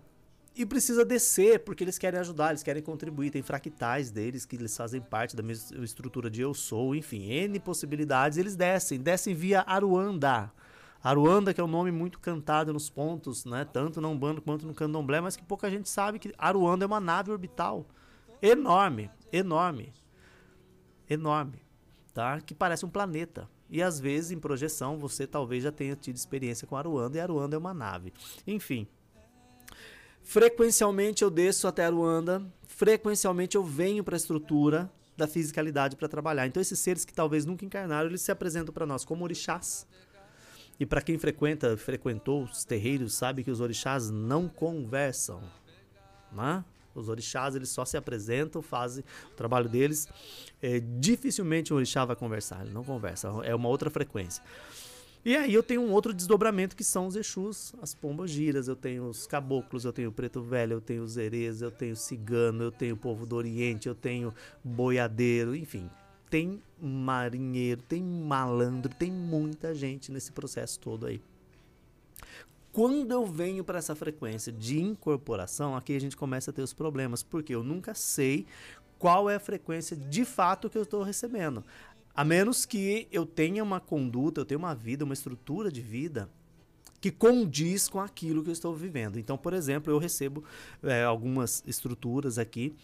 e 0.62 0.66
precisa 0.66 1.04
descer 1.04 1.60
porque 1.60 1.84
eles 1.84 1.98
querem 1.98 2.20
ajudar, 2.20 2.50
eles 2.50 2.62
querem 2.62 2.82
contribuir. 2.82 3.30
Tem 3.30 3.42
fractais 3.42 4.10
deles 4.10 4.44
que 4.44 4.56
eles 4.56 4.76
fazem 4.76 5.00
parte 5.00 5.34
da 5.34 5.42
mesma 5.42 5.84
estrutura 5.84 6.30
de 6.30 6.40
eu 6.40 6.52
sou, 6.52 6.94
enfim, 6.94 7.30
N 7.30 7.58
possibilidades. 7.60 8.38
Eles 8.38 8.56
descem, 8.56 9.00
descem 9.00 9.34
via 9.34 9.62
Aruanda. 9.66 10.52
Aruanda, 11.02 11.54
que 11.54 11.60
é 11.60 11.64
um 11.64 11.68
nome 11.68 11.90
muito 11.90 12.20
cantado 12.20 12.72
nos 12.72 12.90
pontos, 12.90 13.46
né? 13.46 13.64
Tanto 13.64 14.00
no 14.00 14.10
Umbanda 14.10 14.40
quanto 14.40 14.66
no 14.66 14.74
Candomblé, 14.74 15.20
mas 15.20 15.34
que 15.34 15.42
pouca 15.42 15.70
gente 15.70 15.88
sabe 15.88 16.18
que 16.18 16.32
Aruanda 16.36 16.84
é 16.84 16.86
uma 16.86 17.00
nave 17.00 17.30
orbital 17.30 17.86
enorme, 18.42 19.10
enorme, 19.32 19.92
enorme, 21.08 21.62
tá? 22.12 22.40
Que 22.40 22.54
parece 22.54 22.84
um 22.84 22.90
planeta. 22.90 23.48
E 23.68 23.82
às 23.82 24.00
vezes 24.00 24.30
em 24.30 24.38
projeção 24.38 24.98
você 24.98 25.26
talvez 25.26 25.62
já 25.62 25.70
tenha 25.70 25.94
tido 25.94 26.16
experiência 26.16 26.66
com 26.66 26.76
Aruanda 26.76 27.16
e 27.16 27.20
Aruanda 27.20 27.56
é 27.56 27.58
uma 27.58 27.72
nave. 27.72 28.12
Enfim, 28.46 28.86
Frequencialmente 30.22 31.24
eu 31.24 31.30
desço 31.30 31.66
até 31.66 31.84
Aruanda, 31.84 32.42
frequencialmente 32.66 33.56
eu 33.56 33.64
venho 33.64 34.04
para 34.04 34.14
a 34.14 34.18
estrutura 34.18 34.90
da 35.16 35.26
fisicalidade 35.26 35.96
para 35.96 36.08
trabalhar. 36.08 36.46
Então 36.46 36.60
esses 36.60 36.78
seres 36.78 37.04
que 37.04 37.12
talvez 37.12 37.44
nunca 37.44 37.64
encarnaram, 37.64 38.08
eles 38.08 38.22
se 38.22 38.30
apresentam 38.30 38.72
para 38.72 38.86
nós 38.86 39.04
como 39.04 39.24
orixás. 39.24 39.86
E 40.78 40.86
para 40.86 41.02
quem 41.02 41.18
frequenta, 41.18 41.76
frequentou 41.76 42.44
os 42.44 42.64
terreiros, 42.64 43.12
sabe 43.14 43.44
que 43.44 43.50
os 43.50 43.60
orixás 43.60 44.08
não 44.08 44.48
conversam, 44.48 45.42
né? 46.32 46.64
Os 46.94 47.08
orixás 47.08 47.54
eles 47.54 47.68
só 47.68 47.84
se 47.84 47.96
apresentam, 47.96 48.62
fazem 48.62 49.04
o 49.30 49.34
trabalho 49.34 49.68
deles. 49.68 50.08
É, 50.60 50.80
dificilmente 50.80 51.72
o 51.72 51.76
orixá 51.76 52.04
vai 52.04 52.16
conversar, 52.16 52.62
ele 52.62 52.72
não 52.72 52.82
conversa, 52.82 53.28
é 53.44 53.54
uma 53.54 53.68
outra 53.68 53.90
frequência. 53.90 54.42
E 55.22 55.36
aí 55.36 55.52
eu 55.52 55.62
tenho 55.62 55.82
um 55.82 55.92
outro 55.92 56.14
desdobramento 56.14 56.74
que 56.74 56.82
são 56.82 57.06
os 57.06 57.14
Exus, 57.14 57.74
as 57.82 57.94
pombas 57.94 58.30
giras, 58.30 58.68
eu 58.68 58.76
tenho 58.76 59.04
os 59.04 59.26
caboclos, 59.26 59.84
eu 59.84 59.92
tenho 59.92 60.08
o 60.08 60.12
preto 60.12 60.40
velho, 60.40 60.74
eu 60.74 60.80
tenho 60.80 61.02
os 61.02 61.18
erês, 61.18 61.60
eu 61.60 61.70
tenho 61.70 61.92
o 61.92 61.96
cigano, 61.96 62.64
eu 62.64 62.72
tenho 62.72 62.94
o 62.94 62.98
povo 62.98 63.26
do 63.26 63.36
Oriente, 63.36 63.86
eu 63.86 63.94
tenho 63.94 64.32
boiadeiro, 64.64 65.54
enfim. 65.54 65.90
Tem 66.30 66.62
marinheiro, 66.80 67.82
tem 67.82 68.02
malandro, 68.02 68.94
tem 68.94 69.12
muita 69.12 69.74
gente 69.74 70.10
nesse 70.10 70.32
processo 70.32 70.80
todo 70.80 71.06
aí. 71.06 71.20
Quando 72.72 73.10
eu 73.10 73.26
venho 73.26 73.62
para 73.62 73.78
essa 73.78 73.94
frequência 73.94 74.50
de 74.50 74.80
incorporação, 74.80 75.76
aqui 75.76 75.94
a 75.94 76.00
gente 76.00 76.16
começa 76.16 76.50
a 76.50 76.54
ter 76.54 76.62
os 76.62 76.72
problemas, 76.72 77.22
porque 77.22 77.54
eu 77.54 77.64
nunca 77.64 77.94
sei 77.94 78.46
qual 79.00 79.28
é 79.30 79.36
a 79.36 79.40
frequência 79.40 79.96
de 79.96 80.24
fato 80.24 80.70
que 80.70 80.78
eu 80.78 80.82
estou 80.82 81.02
recebendo. 81.02 81.64
A 82.20 82.24
menos 82.24 82.66
que 82.66 83.08
eu 83.10 83.24
tenha 83.24 83.64
uma 83.64 83.80
conduta, 83.80 84.42
eu 84.42 84.44
tenha 84.44 84.58
uma 84.58 84.74
vida, 84.74 85.06
uma 85.06 85.14
estrutura 85.14 85.72
de 85.72 85.80
vida 85.80 86.28
que 87.00 87.10
condiz 87.10 87.88
com 87.88 87.98
aquilo 87.98 88.42
que 88.42 88.50
eu 88.50 88.52
estou 88.52 88.76
vivendo. 88.76 89.18
Então, 89.18 89.38
por 89.38 89.54
exemplo, 89.54 89.90
eu 89.90 89.96
recebo 89.96 90.44
é, 90.82 91.02
algumas 91.02 91.64
estruturas 91.66 92.38
aqui, 92.38 92.76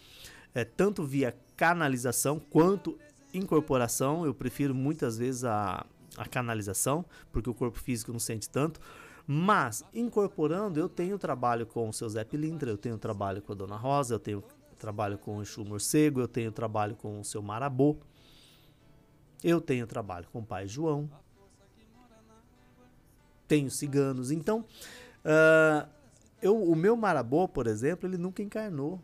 é, 0.55 0.65
tanto 0.65 1.03
via 1.03 1.37
canalização 1.55 2.39
quanto 2.39 2.97
incorporação. 3.31 4.25
Eu 4.25 4.33
prefiro 4.33 4.73
muitas 4.73 5.19
vezes 5.19 5.43
a, 5.43 5.85
a 6.17 6.27
canalização, 6.27 7.05
porque 7.31 7.47
o 7.47 7.53
corpo 7.53 7.77
físico 7.77 8.11
não 8.11 8.19
sente 8.19 8.49
tanto. 8.49 8.79
Mas, 9.27 9.83
incorporando, 9.93 10.79
eu 10.79 10.89
tenho 10.89 11.19
trabalho 11.19 11.67
com 11.67 11.87
o 11.87 11.93
seu 11.93 12.09
Zé 12.09 12.23
Pilintra, 12.23 12.71
eu 12.71 12.77
tenho 12.77 12.97
trabalho 12.97 13.39
com 13.43 13.53
a 13.53 13.55
Dona 13.55 13.75
Rosa, 13.77 14.15
eu 14.15 14.19
tenho 14.19 14.43
trabalho 14.79 15.15
com 15.19 15.37
o 15.37 15.43
Exu 15.43 15.63
Morcego, 15.63 16.21
eu 16.21 16.27
tenho 16.27 16.51
trabalho 16.51 16.95
com 16.95 17.19
o 17.19 17.23
seu 17.23 17.43
Marabô, 17.43 17.97
eu 19.43 19.61
tenho 19.61 19.85
trabalho 19.87 20.27
com 20.31 20.39
o 20.39 20.45
Pai 20.45 20.67
João, 20.67 21.09
tenho 23.47 23.71
ciganos. 23.71 24.31
Então, 24.31 24.65
uh, 25.23 25.87
eu, 26.41 26.61
o 26.61 26.75
meu 26.75 26.95
Marabô, 26.95 27.47
por 27.47 27.67
exemplo, 27.67 28.07
ele 28.07 28.17
nunca 28.17 28.43
encarnou. 28.43 29.01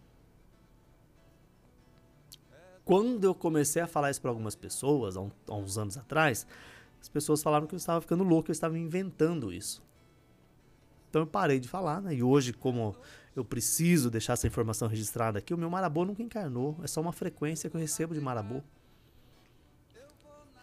Quando 2.84 3.24
eu 3.24 3.34
comecei 3.34 3.82
a 3.82 3.88
falar 3.88 4.12
isso 4.12 4.22
para 4.22 4.30
algumas 4.30 4.56
pessoas, 4.56 5.16
há, 5.16 5.22
um, 5.22 5.32
há 5.48 5.56
uns 5.56 5.78
anos 5.78 5.98
atrás, 5.98 6.46
as 7.02 7.08
pessoas 7.08 7.42
falaram 7.42 7.66
que 7.66 7.74
eu 7.74 7.78
estava 7.78 8.02
ficando 8.02 8.24
louco, 8.24 8.50
eu 8.50 8.54
estava 8.54 8.78
inventando 8.78 9.54
isso. 9.54 9.82
Então 11.10 11.22
eu 11.22 11.28
parei 11.28 11.60
de 11.60 11.68
falar, 11.68 12.02
né? 12.02 12.16
E 12.16 12.24
hoje, 12.24 12.52
como 12.52 12.96
eu 13.36 13.46
preciso 13.46 14.10
deixar 14.12 14.34
essa 14.34 14.48
informação 14.48 14.88
registrada 14.88 15.40
aqui, 15.40 15.54
o 15.54 15.58
meu 15.58 15.70
marabô 15.70 16.04
nunca 16.04 16.22
encarnou. 16.22 16.78
É 16.84 16.88
só 16.88 17.00
uma 17.00 17.14
frequência 17.14 17.70
que 17.70 17.76
eu 17.76 17.80
recebo 17.80 18.14
de 18.14 18.20
marabô. 18.20 18.62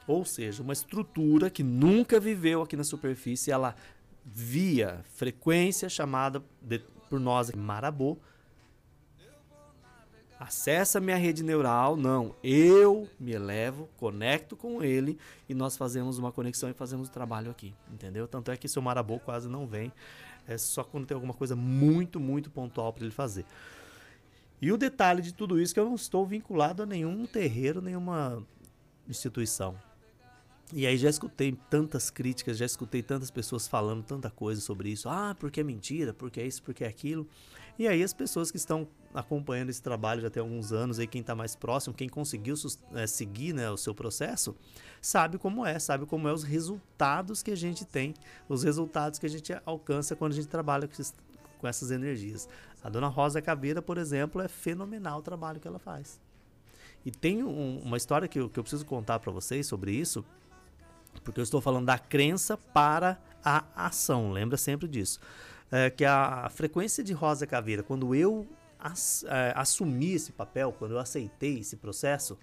Ou 0.07 0.25
seja, 0.25 0.63
uma 0.63 0.73
estrutura 0.73 1.51
que 1.51 1.63
nunca 1.63 2.19
viveu 2.19 2.63
aqui 2.63 2.77
na 2.77 2.85
superfície, 2.85 3.51
ela 3.51 3.75
via 4.25 5.05
frequência 5.15 5.89
chamada 5.89 6.43
de, 6.61 6.81
por 7.09 7.21
nós 7.21 7.51
marabô, 7.53 8.19
acessa 10.39 11.01
minha 11.01 11.17
rede 11.17 11.43
neural, 11.43 11.97
não, 11.97 12.35
eu 12.43 13.07
me 13.19 13.33
elevo, 13.33 13.89
conecto 13.99 14.57
com 14.57 14.83
ele 14.83 15.19
e 15.49 15.55
nós 15.55 15.77
fazemos 15.77 16.17
uma 16.19 16.33
conexão 16.33 16.71
e 16.71 16.73
fazemos 16.73 17.09
o 17.09 17.13
trabalho 17.13 17.51
aqui, 17.51 17.75
entendeu? 17.93 18.27
Tanto 18.27 18.51
é 18.51 18.57
que 18.57 18.67
seu 18.67 18.81
marabô 18.81 19.19
quase 19.19 19.49
não 19.49 19.67
vem 19.67 19.93
é 20.49 20.59
só 20.59 20.83
quando 20.83 21.07
tem 21.07 21.15
alguma 21.15 21.35
coisa 21.35 21.55
muito, 21.55 22.19
muito 22.19 22.51
pontual 22.51 22.93
para 22.93 23.05
ele 23.05 23.13
fazer. 23.13 23.45
E 24.61 24.73
o 24.73 24.77
detalhe 24.77 25.23
de 25.23 25.33
tudo 25.33 25.61
isso 25.61 25.73
é 25.73 25.75
que 25.75 25.81
eu 25.81 25.87
não 25.87 25.95
estou 25.95 26.27
vinculado 26.27 26.83
a 26.83 26.87
nenhum 26.87 27.25
terreiro, 27.27 27.81
nenhuma 27.81 28.43
instituição. 29.09 29.77
E 30.73 30.87
aí 30.87 30.97
já 30.97 31.11
escutei 31.11 31.59
tantas 31.69 32.11
críticas, 32.11 32.57
já 32.57 32.65
escutei 32.65 33.03
tantas 33.03 33.31
pessoas 33.31 33.67
falando 33.67 34.05
tanta 34.05 34.31
coisa 34.31 34.61
sobre 34.61 34.91
isso. 34.91 35.09
Ah, 35.09 35.35
porque 35.39 35.61
é 35.61 35.65
mentira, 35.65 36.15
porque 36.15 36.41
é 36.41 36.47
isso, 36.47 36.63
porque 36.63 36.85
é 36.85 36.87
aquilo. 36.87 37.27
E 37.77 37.89
aí 37.89 38.03
as 38.03 38.13
pessoas 38.13 38.51
que 38.51 38.57
estão 38.57 38.87
acompanhando 39.13 39.71
esse 39.71 39.83
trabalho 39.83 40.21
já 40.21 40.31
tem 40.31 40.41
alguns 40.41 40.73
anos, 40.73 40.99
aí 40.99 41.07
quem 41.07 41.23
está 41.23 41.35
mais 41.35 41.57
próximo, 41.57 41.95
quem 41.95 42.09
conseguiu 42.09 42.55
é, 42.93 43.07
seguir 43.07 43.53
né, 43.53 43.71
o 43.71 43.77
seu 43.77 43.95
processo, 43.95 44.55
sabe 45.01 45.39
como 45.39 45.65
é, 45.67 45.79
sabe 45.79 46.07
como 46.07 46.29
é 46.29 46.33
os 46.33 46.45
resultados 46.45 47.43
que 47.43 47.51
a 47.51 47.57
gente 47.57 47.85
tem, 47.85 48.15
os 48.49 48.63
resultados 48.63 49.19
que 49.19 49.27
a 49.27 49.31
gente 49.31 49.53
alcança 49.65 50.15
quando 50.15 50.33
a 50.33 50.35
gente 50.37 50.49
trabalha 50.49 50.87
com, 50.87 50.93
esses, 50.93 51.15
com 51.59 51.67
essas 51.67 51.91
energias. 51.91 52.49
A 52.85 52.89
dona 52.89 53.09
Rosa 53.09 53.43
Caveira, 53.43 53.83
por 53.83 53.99
exemplo, 53.99 54.41
é 54.41 54.47
fenomenal 54.47 55.19
o 55.19 55.23
trabalho 55.23 55.59
que 55.59 55.67
ela 55.67 55.79
faz. 55.79 56.21
E 57.05 57.11
tem 57.11 57.43
um, 57.43 57.79
uma 57.79 57.97
história 57.97 58.29
que 58.29 58.39
eu, 58.39 58.49
que 58.49 58.59
eu 58.59 58.63
preciso 58.63 58.85
contar 58.85 59.19
para 59.19 59.33
vocês 59.33 59.67
sobre 59.67 59.93
isso, 59.93 60.25
porque 61.25 61.41
eu 61.41 61.45
estou 61.45 61.61
falando 61.61 61.87
da 61.87 61.99
crença 61.99 62.57
para 62.57 63.19
a 63.45 63.65
ação, 63.75 64.33
lembra 64.33 64.57
sempre 64.57 64.87
disso. 64.89 65.21
É, 65.71 65.89
que 65.91 66.05
a 66.05 66.49
frequência 66.51 67.03
de 67.03 67.13
Rosa 67.13 67.47
Caveira, 67.47 67.83
quando 67.83 68.15
eu 68.15 68.47
ass, 68.79 69.25
é, 69.29 69.53
assumi 69.55 70.15
esse 70.15 70.33
papel, 70.33 70.75
quando 70.79 70.93
eu 70.93 70.99
aceitei 70.99 71.61
esse 71.61 71.77
processo, 71.77 72.35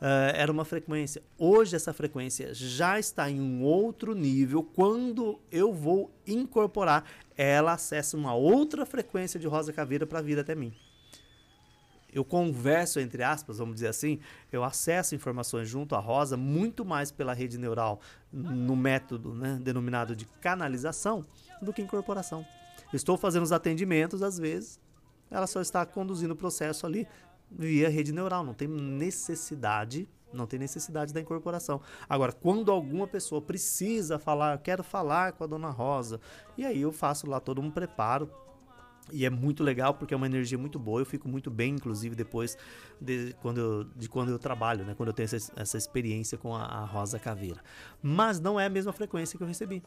uh, 0.00 0.34
era 0.34 0.50
uma 0.50 0.64
frequência. 0.64 1.22
Hoje 1.36 1.76
essa 1.76 1.92
frequência 1.92 2.54
já 2.54 2.98
está 2.98 3.30
em 3.30 3.40
um 3.40 3.62
outro 3.62 4.14
nível. 4.14 4.62
Quando 4.62 5.38
eu 5.50 5.72
vou 5.72 6.10
incorporar, 6.26 7.04
ela 7.36 7.72
acessa 7.72 8.16
uma 8.16 8.34
outra 8.34 8.86
frequência 8.86 9.38
de 9.38 9.46
Rosa 9.46 9.72
Caveira 9.72 10.06
para 10.06 10.20
vir 10.20 10.38
até 10.38 10.54
mim. 10.54 10.72
Eu 12.18 12.24
converso, 12.24 12.98
entre 12.98 13.22
aspas, 13.22 13.58
vamos 13.58 13.74
dizer 13.74 13.86
assim, 13.86 14.18
eu 14.50 14.64
acesso 14.64 15.14
informações 15.14 15.68
junto 15.68 15.94
à 15.94 16.00
Rosa 16.00 16.36
muito 16.36 16.84
mais 16.84 17.12
pela 17.12 17.32
rede 17.32 17.56
neural 17.56 18.00
no 18.32 18.74
método 18.74 19.32
né, 19.32 19.56
denominado 19.62 20.16
de 20.16 20.26
canalização 20.40 21.24
do 21.62 21.72
que 21.72 21.80
incorporação. 21.80 22.44
estou 22.92 23.16
fazendo 23.16 23.44
os 23.44 23.52
atendimentos, 23.52 24.20
às 24.20 24.36
vezes, 24.36 24.80
ela 25.30 25.46
só 25.46 25.60
está 25.60 25.86
conduzindo 25.86 26.32
o 26.32 26.36
processo 26.36 26.86
ali 26.86 27.06
via 27.48 27.88
rede 27.88 28.12
neural, 28.12 28.42
não 28.42 28.52
tem 28.52 28.66
necessidade, 28.66 30.08
não 30.32 30.44
tem 30.44 30.58
necessidade 30.58 31.14
da 31.14 31.20
incorporação. 31.20 31.80
Agora, 32.08 32.32
quando 32.32 32.72
alguma 32.72 33.06
pessoa 33.06 33.40
precisa 33.40 34.18
falar, 34.18 34.58
quero 34.58 34.82
falar 34.82 35.34
com 35.34 35.44
a 35.44 35.46
dona 35.46 35.70
Rosa, 35.70 36.20
e 36.56 36.64
aí 36.64 36.82
eu 36.82 36.90
faço 36.90 37.30
lá 37.30 37.38
todo 37.38 37.60
um 37.60 37.70
preparo 37.70 38.28
e 39.12 39.24
é 39.24 39.30
muito 39.30 39.62
legal 39.62 39.94
porque 39.94 40.14
é 40.14 40.16
uma 40.16 40.26
energia 40.26 40.58
muito 40.58 40.78
boa. 40.78 41.00
Eu 41.00 41.06
fico 41.06 41.28
muito 41.28 41.50
bem, 41.50 41.74
inclusive, 41.74 42.14
depois 42.14 42.56
de 43.00 43.34
quando 43.40 43.58
eu, 43.58 43.84
de 43.96 44.08
quando 44.08 44.30
eu 44.30 44.38
trabalho, 44.38 44.84
né? 44.84 44.94
Quando 44.94 45.08
eu 45.08 45.12
tenho 45.12 45.24
essa, 45.24 45.52
essa 45.56 45.76
experiência 45.76 46.36
com 46.38 46.54
a, 46.54 46.64
a 46.64 46.84
Rosa 46.84 47.18
Caveira. 47.18 47.60
Mas 48.02 48.40
não 48.40 48.58
é 48.58 48.66
a 48.66 48.70
mesma 48.70 48.92
frequência 48.92 49.36
que 49.36 49.42
eu 49.42 49.48
recebi. 49.48 49.82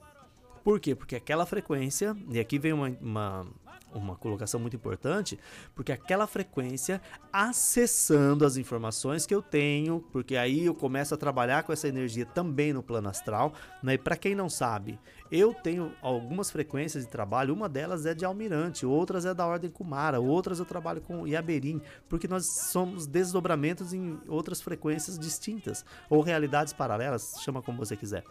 Por 0.64 0.80
quê? 0.80 0.94
Porque 0.94 1.16
aquela 1.16 1.46
frequência, 1.46 2.16
e 2.30 2.40
aqui 2.40 2.60
vem 2.60 2.74
uma, 2.74 2.90
uma, 3.02 3.48
uma 3.94 4.16
colocação 4.16 4.60
muito 4.60 4.76
importante, 4.76 5.40
porque 5.76 5.92
aquela 5.92 6.28
frequência 6.28 7.02
acessando 7.32 8.46
as 8.46 8.58
informações 8.58 9.26
que 9.26 9.34
eu 9.34 9.42
tenho, 9.42 10.00
porque 10.12 10.36
aí 10.36 10.66
eu 10.66 10.74
começo 10.74 11.14
a 11.14 11.18
trabalhar 11.18 11.64
com 11.64 11.74
essa 11.74 11.88
energia 11.88 12.26
também 12.26 12.74
no 12.74 12.84
plano 12.84 13.10
astral, 13.10 13.54
né? 13.82 13.94
E 13.94 13.98
para 13.98 14.16
quem 14.16 14.36
não 14.36 14.50
sabe, 14.50 15.00
eu 15.32 15.54
tenho 15.54 15.94
algumas 16.02 16.52
frequências 16.52 17.06
de 17.06 17.10
trabalho, 17.10 17.54
uma 17.54 17.70
delas 17.70 18.06
é 18.06 18.14
de 18.14 18.26
Almirante, 18.26 18.86
outras 18.86 19.26
é 19.26 19.34
da 19.34 19.46
Ordem 19.46 19.70
Kumara, 19.70 20.20
outras 20.20 20.60
eu 20.60 20.66
trabalho 20.66 21.02
com 21.02 21.28
Yaberim, 21.28 21.82
porque 22.10 22.28
nós 22.28 22.46
somos 22.46 23.08
desdobramentos 23.08 23.94
em 23.94 24.20
outras 24.28 24.62
frequências 24.62 25.18
distintas 25.18 25.86
ou 26.10 26.22
realidades 26.22 26.74
paralelas, 26.74 27.36
chama 27.42 27.62
como 27.62 27.78
você 27.78 27.96
quiser. 27.96 28.24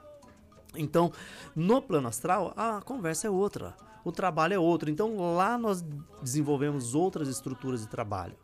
Então, 0.77 1.13
no 1.55 1.83
plano 1.83 2.09
astral, 2.09 2.53
a 2.57 2.81
conversa 2.81 3.27
é 3.27 3.31
outra, 3.31 3.75
o 4.05 4.13
trabalho 4.13 4.55
é 4.55 4.59
outro. 4.59 4.91
Então, 4.91 5.35
lá 5.35 5.57
nós 5.59 5.85
desenvolvemos 6.23 6.95
outras 6.95 7.29
estruturas 7.29 7.81
de 7.81 7.89
trabalho. 7.89 8.37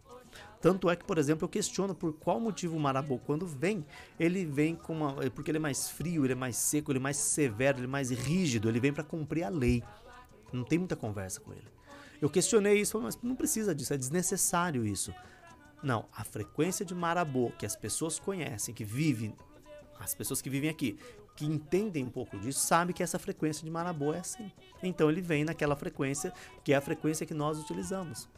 Tanto 0.60 0.90
é 0.90 0.96
que, 0.96 1.04
por 1.04 1.18
exemplo, 1.18 1.44
eu 1.44 1.48
questiono 1.48 1.94
por 1.94 2.12
qual 2.14 2.40
motivo 2.40 2.76
o 2.76 2.80
marabô, 2.80 3.18
quando 3.18 3.46
vem, 3.46 3.84
ele 4.18 4.44
vem 4.44 4.74
com 4.74 4.94
uma. 4.94 5.14
Porque 5.30 5.50
ele 5.50 5.58
é 5.58 5.60
mais 5.60 5.90
frio, 5.90 6.24
ele 6.24 6.32
é 6.32 6.36
mais 6.36 6.56
seco, 6.56 6.90
ele 6.90 6.98
é 6.98 7.02
mais 7.02 7.16
severo, 7.16 7.78
ele 7.78 7.86
é 7.86 7.88
mais 7.88 8.10
rígido, 8.10 8.68
ele 8.68 8.80
vem 8.80 8.92
para 8.92 9.04
cumprir 9.04 9.44
a 9.44 9.48
lei. 9.48 9.82
Não 10.52 10.64
tem 10.64 10.78
muita 10.78 10.96
conversa 10.96 11.40
com 11.40 11.52
ele. 11.52 11.68
Eu 12.20 12.30
questionei 12.30 12.80
isso, 12.80 12.98
mas 13.00 13.18
não 13.22 13.36
precisa 13.36 13.74
disso, 13.74 13.92
é 13.92 13.96
desnecessário 13.96 14.86
isso. 14.86 15.12
Não, 15.82 16.06
a 16.12 16.24
frequência 16.24 16.84
de 16.84 16.94
marabô 16.94 17.52
que 17.58 17.66
as 17.66 17.76
pessoas 17.76 18.18
conhecem, 18.18 18.74
que 18.74 18.84
vivem, 18.84 19.36
as 20.00 20.14
pessoas 20.14 20.40
que 20.40 20.48
vivem 20.48 20.70
aqui, 20.70 20.98
que 21.36 21.44
entendem 21.44 22.04
um 22.04 22.08
pouco 22.08 22.38
disso, 22.38 22.60
sabem 22.60 22.94
que 22.94 23.02
essa 23.02 23.18
frequência 23.18 23.62
de 23.62 23.70
Marabô 23.70 24.12
é 24.12 24.20
assim. 24.20 24.50
Então 24.82 25.10
ele 25.10 25.20
vem 25.20 25.44
naquela 25.44 25.76
frequência 25.76 26.32
que 26.64 26.72
é 26.72 26.76
a 26.76 26.80
frequência 26.80 27.26
que 27.26 27.34
nós 27.34 27.58
utilizamos, 27.60 28.28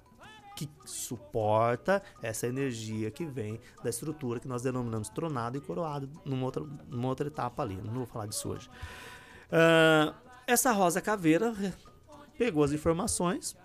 que 0.57 0.69
suporta 0.85 2.03
essa 2.21 2.49
energia 2.49 3.11
que 3.11 3.25
vem 3.25 3.61
da 3.83 3.89
estrutura 3.89 4.41
que 4.41 4.49
nós 4.49 4.63
denominamos 4.63 5.09
tronado 5.09 5.57
e 5.57 5.61
coroado 5.61 6.11
numa 6.25 6.45
outra, 6.45 6.65
numa 6.89 7.09
outra 7.09 7.29
etapa 7.29 7.63
ali. 7.63 7.77
Não 7.77 7.95
vou 7.95 8.07
falar 8.07 8.27
disso 8.27 8.49
hoje. 8.49 8.69
Uh, 9.49 10.13
essa 10.47 10.73
rosa 10.73 11.01
caveira 11.01 11.55
pegou 12.37 12.65
as 12.65 12.73
informações 12.73 13.57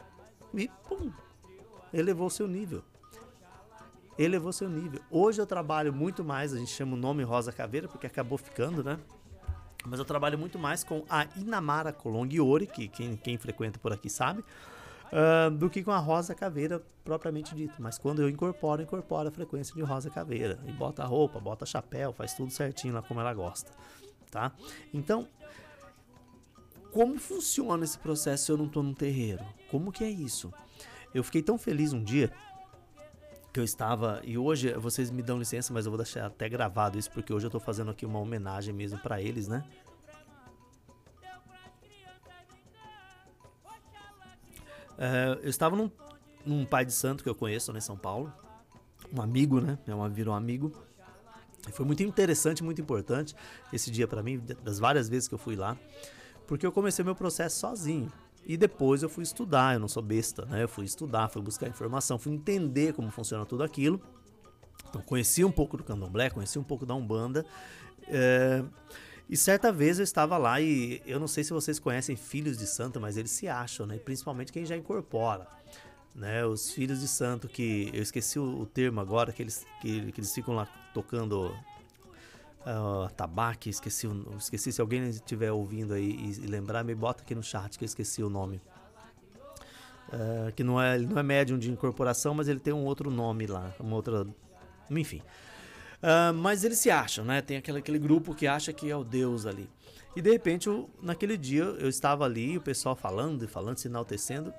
e 0.54 0.70
pum, 0.88 1.12
elevou 1.92 2.30
seu 2.30 2.48
nível 2.48 2.84
elevou 4.18 4.54
seu 4.54 4.70
nível. 4.70 5.02
Hoje 5.10 5.42
eu 5.42 5.46
trabalho 5.46 5.92
muito 5.92 6.24
mais, 6.24 6.54
a 6.54 6.58
gente 6.58 6.72
chama 6.72 6.94
o 6.94 6.98
nome 6.98 7.24
Rosa 7.24 7.52
Caveira, 7.52 7.88
porque 7.88 8.06
acabou 8.06 8.38
ficando, 8.38 8.84
né? 8.84 9.00
Mas 9.86 10.00
eu 10.00 10.06
trabalho 10.06 10.38
muito 10.38 10.58
mais 10.58 10.84
com 10.84 11.04
a 11.10 11.28
Inamara 11.36 11.92
Colongiori, 11.92 12.68
que 12.68 12.88
quem, 12.88 13.18
quem 13.18 13.38
frequenta 13.38 13.80
por 13.80 13.92
aqui 13.92 14.10
sabe, 14.10 14.44
uh, 15.12 15.52
do 15.52 15.70
que 15.70 15.84
com 15.84 15.92
a 15.92 15.98
Rosa 15.98 16.34
Caveira 16.34 16.82
propriamente 17.04 17.54
dito. 17.54 17.82
Mas 17.82 17.98
quando 17.98 18.22
eu 18.22 18.30
incorporo, 18.30 18.82
incorporo 18.82 19.28
a 19.28 19.32
frequência 19.32 19.76
de 19.76 19.82
Rosa 19.82 20.10
Caveira. 20.10 20.60
E 20.66 20.72
bota 20.72 21.04
roupa, 21.04 21.40
bota 21.40 21.66
chapéu, 21.66 22.14
faz 22.14 22.34
tudo 22.34 22.52
certinho 22.52 22.94
lá 22.94 23.02
como 23.02 23.20
ela 23.20 23.34
gosta. 23.34 23.72
Tá? 24.32 24.52
Então, 24.94 25.28
como 26.92 27.20
funciona 27.20 27.84
esse 27.84 27.98
processo 28.00 28.46
se 28.46 28.52
eu 28.52 28.58
não 28.58 28.66
estou 28.66 28.82
num 28.82 28.94
terreiro? 28.94 29.44
Como 29.70 29.92
que 29.92 30.04
é 30.04 30.10
isso? 30.10 30.54
Eu 31.14 31.24
fiquei 31.24 31.44
tão 31.44 31.58
feliz 31.58 31.94
um 31.94 32.04
dia 32.04 32.32
que 33.54 33.60
eu 33.60 33.64
estava 33.64 34.20
e 34.24 34.36
hoje 34.36 34.74
vocês 34.74 35.12
me 35.12 35.22
dão 35.22 35.38
licença, 35.38 35.72
mas 35.72 35.86
eu 35.86 35.92
vou 35.92 35.98
deixar 35.98 36.26
até 36.26 36.50
gravado 36.50 36.98
isso 36.98 37.12
porque 37.12 37.32
hoje 37.32 37.46
eu 37.46 37.50
estou 37.50 37.62
fazendo 37.62 37.92
aqui 37.92 38.04
uma 38.04 38.18
homenagem 38.18 38.74
mesmo 38.74 38.98
para 38.98 39.22
eles, 39.22 39.48
né? 39.48 39.64
É, 44.98 45.40
eu 45.44 45.50
estava 45.50 45.76
num, 45.76 45.92
num 46.44 46.66
pai 46.66 46.84
de 46.84 46.94
santo 46.94 47.24
que 47.24 47.30
eu 47.30 47.36
conheço 47.36 47.72
né, 47.72 47.78
em 47.78 47.82
São 47.82 47.96
Paulo, 47.96 48.34
um 49.16 49.22
amigo, 49.22 49.62
né? 49.62 49.78
É 49.86 49.94
uma 49.94 50.10
virou 50.10 50.34
um 50.34 50.38
amigo. 50.38 50.72
Foi 51.74 51.86
muito 51.86 52.02
interessante, 52.02 52.64
muito 52.64 52.82
importante 52.82 53.36
esse 53.72 53.92
dia 53.92 54.08
para 54.08 54.24
mim, 54.24 54.42
das 54.64 54.80
várias 54.80 55.08
vezes 55.08 55.28
que 55.28 55.36
eu 55.36 55.40
fui 55.40 55.56
lá, 55.56 55.78
porque 56.48 56.66
eu 56.66 56.72
comecei 56.72 57.06
meu 57.06 57.16
processo 57.16 57.60
sozinho. 57.60 58.12
E 58.46 58.58
depois 58.58 59.04
eu 59.04 59.10
fui 59.10 59.24
estudar, 59.24 59.74
eu 59.74 59.80
não 59.80 59.88
sou 59.88 60.04
besta, 60.04 60.46
né? 60.46 60.64
Eu 60.64 60.68
fui 60.68 60.86
estudar, 60.86 61.30
fui 61.30 61.42
buscar 61.42 61.68
informação, 61.68 62.20
fui 62.20 62.34
entender 62.34 62.94
como 62.94 63.10
funciona 63.10 63.46
tudo 63.46 63.64
aquilo. 63.64 64.02
Então 64.90 65.02
conheci 65.02 65.44
um 65.44 65.52
pouco 65.52 65.78
do 65.78 65.84
candomblé, 65.84 66.30
conheci 66.30 66.60
um 66.60 66.64
pouco 66.64 66.86
da 66.86 66.94
Umbanda. 66.94 67.46
É... 68.08 68.64
E 69.30 69.38
certa 69.38 69.72
vez 69.72 69.98
eu 69.98 70.04
estava 70.04 70.38
lá 70.38 70.60
e 70.60 71.02
eu 71.06 71.20
não 71.20 71.28
sei 71.28 71.44
se 71.44 71.54
vocês 71.54 71.80
conhecem 71.80 72.16
filhos 72.16 72.58
de 72.58 72.68
santo, 72.68 73.00
mas 73.00 73.16
eles 73.16 73.32
se 73.32 73.48
acham, 73.48 73.86
né? 73.86 73.98
Principalmente 73.98 74.52
quem 74.52 74.66
já 74.66 74.76
incorpora. 74.76 75.48
Né, 76.16 76.46
os 76.46 76.72
filhos 76.72 77.00
de 77.00 77.08
santo 77.08 77.48
que 77.48 77.90
eu 77.92 78.04
esqueci 78.04 78.38
o, 78.38 78.68
termo 78.68 79.02
agora 79.02 79.34
que 79.34 79.42
eles 79.42 79.66
que, 79.82 80.12
que, 80.12 80.20
eles 80.22 80.32
ficam 80.32 80.54
lá 80.54 80.68
tocando 80.94 81.52
uh, 82.66 83.12
tabaque 83.14 83.70
esqueci 83.70 84.08
esqueci 84.38 84.72
se 84.72 84.82
alguém 84.82 85.10
estiver 85.10 85.52
ouvindo 85.52 85.94
aí 85.94 86.12
e, 86.12 86.44
e, 86.44 86.48
lembrar 86.48 86.84
me 86.84 86.96
bota 86.96 87.24
aqui 87.24 87.36
no 87.36 87.44
chat 87.44 87.78
que 87.78 87.84
eu 87.84 87.88
esqueci 87.88 88.24
o 88.24 88.30
nome 88.30 88.62
uh, 90.10 90.52
que 90.56 90.64
não 90.64 90.82
é 90.82 90.98
não 90.98 91.18
é 91.20 91.24
médium 91.24 91.58
de 91.58 91.72
incorporação 91.72 92.34
mas 92.34 92.48
ele 92.48 92.60
tem 92.60 92.74
um 92.74 92.86
outro 92.86 93.10
nome 93.10 93.48
lá 93.48 93.74
uma 93.80 93.96
outra 93.96 94.26
enfim 94.90 95.22
Uh, 96.04 96.34
mas 96.34 96.66
eles 96.66 96.80
se 96.80 96.92
acham, 96.92 97.24
né? 97.24 97.42
Tem 97.42 97.56
aquele, 97.56 97.78
aquele 97.80 97.98
grupo 97.98 98.36
que 98.36 98.46
acha 98.46 98.74
que 98.74 98.92
é 98.92 98.96
o 98.96 99.06
Deus 99.06 99.46
ali. 99.46 99.70
E 100.14 100.22
de 100.22 100.30
repente, 100.30 100.68
eu, 100.68 100.90
naquele 101.02 101.38
dia, 101.38 101.64
eu 101.64 101.88
estava 101.88 102.26
ali, 102.26 102.58
o 102.58 102.62
pessoal 102.62 102.94
falando 102.94 103.44
e 103.44 103.48
falando, 103.48 103.78
se 103.78 103.88
enaltecendo. 103.88 104.54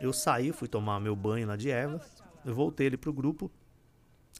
Eu 0.00 0.12
saí, 0.12 0.52
fui 0.52 0.68
tomar 0.68 1.00
meu 1.00 1.16
banho 1.16 1.48
lá 1.48 1.56
de 1.56 1.68
erva. 1.68 2.00
Eu 2.44 2.54
voltei 2.54 2.86
ali 2.86 2.96
pro 2.96 3.12
grupo. 3.12 3.50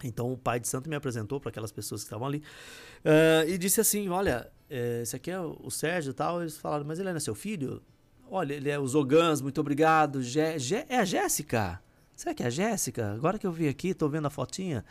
Então 0.05 0.33
o 0.33 0.37
pai 0.37 0.61
de 0.61 0.69
santo 0.69 0.89
me 0.89 0.97
apresentou 0.97 1.41
para 1.41 1.51
aquelas 1.51 1.73
pessoas 1.73 2.03
que 2.03 2.07
estavam 2.07 2.27
ali 2.27 2.39
uh, 3.05 3.49
e 3.49 3.59
disse 3.59 3.81
assim: 3.81 4.09
Olha, 4.09 4.51
eh, 4.71 5.01
esse 5.03 5.17
aqui 5.17 5.31
é 5.31 5.41
o 5.41 5.71
Sérgio 5.71 6.11
e 6.11 6.15
tal. 6.15 6.41
Eles 6.41 6.57
falaram, 6.57 6.85
mas 6.85 6.99
ele 6.99 7.09
é 7.09 7.21
seu 7.21 7.35
filho? 7.35 7.83
Olha, 8.31 8.55
ele 8.55 8.69
é 8.69 8.79
o 8.79 8.87
Zogans, 8.87 9.41
muito 9.41 9.61
obrigado. 9.61 10.23
Gé, 10.23 10.57
é 10.89 10.99
a 10.99 11.05
Jéssica? 11.05 11.83
Será 12.15 12.35
que 12.35 12.43
é 12.43 12.47
a 12.47 12.51
Jéssica? 12.51 13.13
Agora 13.13 13.39
que 13.39 13.47
eu 13.47 13.53
vi 13.53 13.69
aqui, 13.69 13.95
tô 13.95 14.09
vendo 14.09 14.27
a 14.27 14.31
fotinha. 14.31 14.85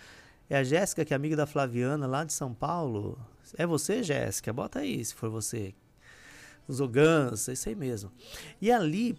É 0.50 0.58
a 0.58 0.63
Jéssica, 0.63 1.06
que 1.06 1.13
é 1.13 1.15
amiga 1.15 1.36
da 1.36 1.46
Flaviana, 1.46 2.08
lá 2.08 2.24
de 2.24 2.34
São 2.34 2.54
Paulo. 2.54 3.20
É 3.56 3.65
você, 3.65 4.02
Jéssica? 4.02 4.52
Bota 4.52 4.80
aí, 4.80 5.04
se 5.04 5.13
for 5.13 5.30
você. 5.30 5.76
Os 6.67 6.82
Ogans, 6.82 7.48
é 7.48 7.54
isso 7.54 7.70
aí 7.70 7.76
mesmo. 7.76 8.12
E 8.62 8.72
ali, 8.72 9.17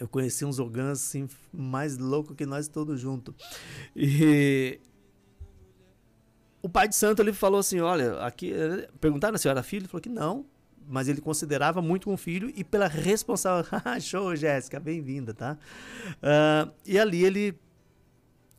eu 0.00 0.08
conheci 0.08 0.44
uns 0.44 0.58
Ogans, 0.58 1.02
assim, 1.02 1.28
mais 1.52 1.98
louco 1.98 2.34
que 2.34 2.46
nós 2.46 2.68
todos 2.68 3.00
juntos. 3.00 3.34
E 3.94 4.80
o 6.62 6.68
pai 6.68 6.88
de 6.88 6.96
santo 6.96 7.22
ele 7.22 7.32
falou 7.32 7.60
assim, 7.60 7.80
olha, 7.80 8.18
aqui 8.20 8.52
perguntaram 9.00 9.36
se 9.38 9.46
eu 9.46 9.50
era 9.50 9.62
filho, 9.62 9.82
ele 9.82 9.88
falou 9.88 10.02
que 10.02 10.08
não, 10.08 10.46
mas 10.88 11.08
ele 11.08 11.20
considerava 11.20 11.82
muito 11.82 12.10
um 12.10 12.16
filho 12.16 12.52
e 12.54 12.64
pela 12.64 12.86
responsabilidade, 12.86 14.02
show, 14.06 14.34
Jéssica, 14.34 14.80
bem-vinda, 14.80 15.34
tá? 15.34 15.58
Uh, 16.16 16.72
e 16.86 16.98
ali 16.98 17.24
ele 17.24 17.58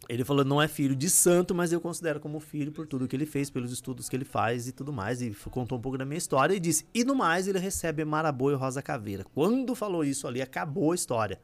ele 0.10 0.26
falou, 0.26 0.44
não 0.44 0.60
é 0.60 0.68
filho 0.68 0.96
de 0.96 1.08
santo, 1.08 1.54
mas 1.54 1.72
eu 1.72 1.80
considero 1.80 2.20
como 2.20 2.40
filho 2.40 2.72
por 2.72 2.88
tudo 2.88 3.08
que 3.08 3.16
ele 3.16 3.28
fez, 3.28 3.52
pelos 3.52 3.72
estudos 3.72 4.10
que 4.10 4.16
ele 4.16 4.26
faz 4.26 4.68
e 4.68 4.72
tudo 4.72 4.92
mais. 4.92 5.22
E 5.22 5.30
contou 5.52 5.78
um 5.78 5.82
pouco 5.82 6.00
da 6.00 6.04
minha 6.04 6.18
história 6.18 6.56
e 6.56 6.60
disse: 6.60 6.84
e 6.96 7.04
no 7.04 7.14
mais, 7.14 7.48
ele 7.48 7.60
recebe 7.60 8.04
Marabô 8.04 8.50
e 8.50 8.56
Rosa 8.56 8.82
Caveira. 8.82 9.24
Quando 9.36 9.76
falou 9.76 10.04
isso 10.04 10.28
ali, 10.28 10.42
acabou 10.42 10.94
a 10.94 10.96
história. 10.96 11.40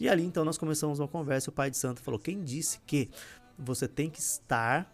E 0.00 0.08
ali 0.08 0.24
então 0.24 0.42
nós 0.42 0.56
começamos 0.56 0.98
uma 0.98 1.06
conversa. 1.06 1.50
E 1.50 1.50
o 1.50 1.52
pai 1.52 1.70
de 1.70 1.76
santo 1.76 2.00
falou: 2.00 2.18
quem 2.18 2.42
disse 2.42 2.80
que 2.86 3.10
você 3.58 3.86
tem 3.86 4.08
que 4.08 4.20
estar, 4.20 4.90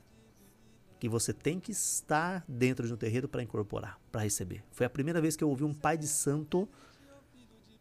que 0.99 1.09
você 1.09 1.33
tem 1.33 1.61
que 1.61 1.71
estar 1.71 2.45
dentro 2.49 2.85
de 2.85 2.95
um 2.95 2.97
terreiro 2.97 3.29
para 3.29 3.45
incorporar, 3.45 3.97
para 4.11 4.23
receber? 4.23 4.65
Foi 4.73 4.87
a 4.87 4.91
primeira 4.91 5.21
vez 5.21 5.37
que 5.37 5.45
eu 5.45 5.49
ouvi 5.49 5.63
um 5.63 5.73
pai 5.73 5.97
de 5.97 6.09
santo 6.09 6.69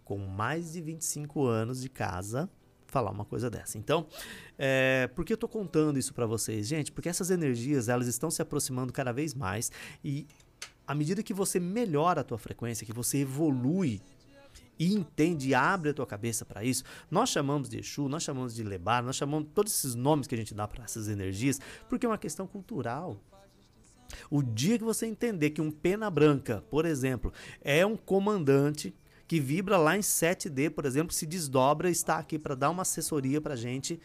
com 0.05 0.19
mais 0.19 0.73
de 0.73 0.79
25 0.79 1.43
anos 1.43 1.81
de 1.81 1.89
casa 1.89 2.47
falar 2.93 3.11
uma 3.11 3.25
coisa 3.25 3.49
dessa. 3.49 3.77
Então, 3.77 4.05
é, 4.57 5.09
por 5.15 5.25
que 5.25 5.33
eu 5.33 5.35
estou 5.35 5.49
contando 5.49 5.97
isso 5.97 6.13
para 6.13 6.27
vocês, 6.27 6.67
gente? 6.67 6.91
Porque 6.91 7.09
essas 7.09 7.31
energias 7.31 7.89
elas 7.89 8.07
estão 8.07 8.29
se 8.29 8.41
aproximando 8.41 8.93
cada 8.93 9.11
vez 9.11 9.33
mais 9.33 9.71
e 10.03 10.27
à 10.85 10.93
medida 10.93 11.23
que 11.23 11.33
você 11.33 11.59
melhora 11.59 12.21
a 12.21 12.23
tua 12.23 12.37
frequência, 12.37 12.85
que 12.85 12.93
você 12.93 13.19
evolui 13.19 13.99
e 14.77 14.93
entende 14.93 15.49
e 15.49 15.55
abre 15.55 15.89
a 15.89 15.93
tua 15.93 16.05
cabeça 16.05 16.45
para 16.45 16.63
isso, 16.63 16.83
nós 17.09 17.29
chamamos 17.29 17.67
de 17.67 17.79
Exu, 17.79 18.07
nós 18.07 18.23
chamamos 18.23 18.53
de 18.53 18.63
Lebar, 18.63 19.03
nós 19.03 19.15
chamamos 19.15 19.49
todos 19.53 19.73
esses 19.73 19.95
nomes 19.95 20.27
que 20.27 20.35
a 20.35 20.37
gente 20.37 20.53
dá 20.53 20.67
para 20.67 20.83
essas 20.83 21.07
energias, 21.07 21.59
porque 21.89 22.05
é 22.05 22.09
uma 22.09 22.17
questão 22.17 22.45
cultural. 22.45 23.17
O 24.29 24.43
dia 24.43 24.77
que 24.77 24.83
você 24.83 25.07
entender 25.07 25.51
que 25.51 25.61
um 25.61 25.71
pena 25.71 26.09
branca, 26.09 26.63
por 26.69 26.85
exemplo, 26.85 27.33
é 27.61 27.83
um 27.85 27.97
comandante 27.97 28.93
que 29.33 29.39
vibra 29.39 29.77
lá 29.77 29.97
em 29.97 30.01
7D, 30.01 30.69
por 30.69 30.85
exemplo, 30.85 31.11
se 31.11 31.25
desdobra, 31.25 31.89
está 31.89 32.19
aqui 32.19 32.37
para 32.37 32.53
dar 32.53 32.69
uma 32.69 32.83
assessoria 32.83 33.41
para 33.41 33.55
gente 33.55 33.99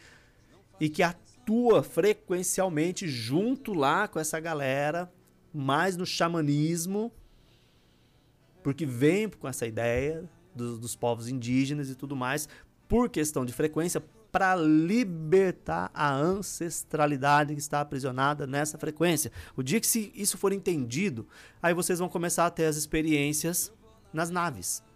e 0.79 0.89
que 0.89 1.03
atua 1.03 1.83
frequencialmente 1.83 3.07
junto 3.07 3.71
lá 3.71 4.07
com 4.07 4.19
essa 4.19 4.39
galera, 4.39 5.07
mais 5.53 5.95
no 5.95 6.03
xamanismo, 6.03 7.11
porque 8.63 8.87
vem 8.87 9.29
com 9.29 9.47
essa 9.47 9.67
ideia 9.67 10.27
dos, 10.55 10.79
dos 10.79 10.95
povos 10.95 11.27
indígenas 11.27 11.91
e 11.91 11.95
tudo 11.95 12.15
mais, 12.15 12.49
por 12.87 13.07
questão 13.07 13.45
de 13.45 13.53
frequência, 13.53 14.03
para 14.31 14.55
libertar 14.55 15.91
a 15.93 16.11
ancestralidade 16.11 17.53
que 17.53 17.61
está 17.61 17.81
aprisionada 17.81 18.47
nessa 18.47 18.79
frequência. 18.79 19.31
O 19.55 19.61
dia 19.61 19.79
que 19.79 19.85
se 19.85 20.11
isso 20.15 20.39
for 20.39 20.51
entendido, 20.51 21.27
aí 21.61 21.75
vocês 21.75 21.99
vão 21.99 22.09
começar 22.09 22.47
a 22.47 22.49
ter 22.49 22.65
as 22.65 22.77
experiências 22.77 23.71
nas 24.11 24.31
naves. 24.31 24.88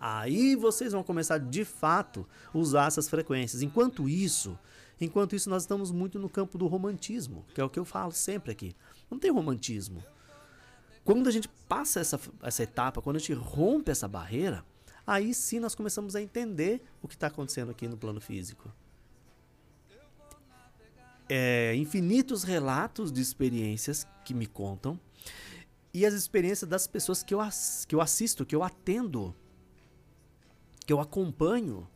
Aí 0.00 0.56
vocês 0.56 0.92
vão 0.92 1.02
começar 1.02 1.36
de 1.36 1.62
fato 1.62 2.26
usar 2.54 2.86
essas 2.86 3.06
frequências. 3.06 3.60
Enquanto 3.60 4.08
isso, 4.08 4.58
enquanto 4.98 5.36
isso 5.36 5.50
nós 5.50 5.64
estamos 5.64 5.92
muito 5.92 6.18
no 6.18 6.30
campo 6.30 6.56
do 6.56 6.66
romantismo, 6.66 7.44
que 7.54 7.60
é 7.60 7.64
o 7.64 7.68
que 7.68 7.78
eu 7.78 7.84
falo 7.84 8.10
sempre 8.10 8.50
aqui. 8.50 8.74
Não 9.10 9.18
tem 9.18 9.30
romantismo. 9.30 10.02
Quando 11.04 11.28
a 11.28 11.30
gente 11.30 11.48
passa 11.68 12.00
essa, 12.00 12.18
essa 12.42 12.62
etapa, 12.62 13.02
quando 13.02 13.16
a 13.16 13.18
gente 13.18 13.34
rompe 13.34 13.90
essa 13.90 14.08
barreira, 14.08 14.64
aí 15.06 15.34
sim 15.34 15.60
nós 15.60 15.74
começamos 15.74 16.16
a 16.16 16.22
entender 16.22 16.82
o 17.02 17.08
que 17.08 17.14
está 17.14 17.26
acontecendo 17.26 17.70
aqui 17.70 17.86
no 17.86 17.98
plano 17.98 18.22
físico. 18.22 18.72
É, 21.28 21.74
infinitos 21.76 22.42
relatos 22.42 23.12
de 23.12 23.20
experiências 23.20 24.06
que 24.24 24.32
me 24.32 24.46
contam 24.46 24.98
e 25.92 26.06
as 26.06 26.14
experiências 26.14 26.68
das 26.68 26.86
pessoas 26.86 27.22
que 27.22 27.34
eu, 27.34 27.40
que 27.86 27.94
eu 27.94 28.00
assisto, 28.00 28.46
que 28.46 28.54
eu 28.54 28.62
atendo 28.62 29.34
que 30.90 30.92
eu 30.92 30.98
acompanho, 30.98 31.86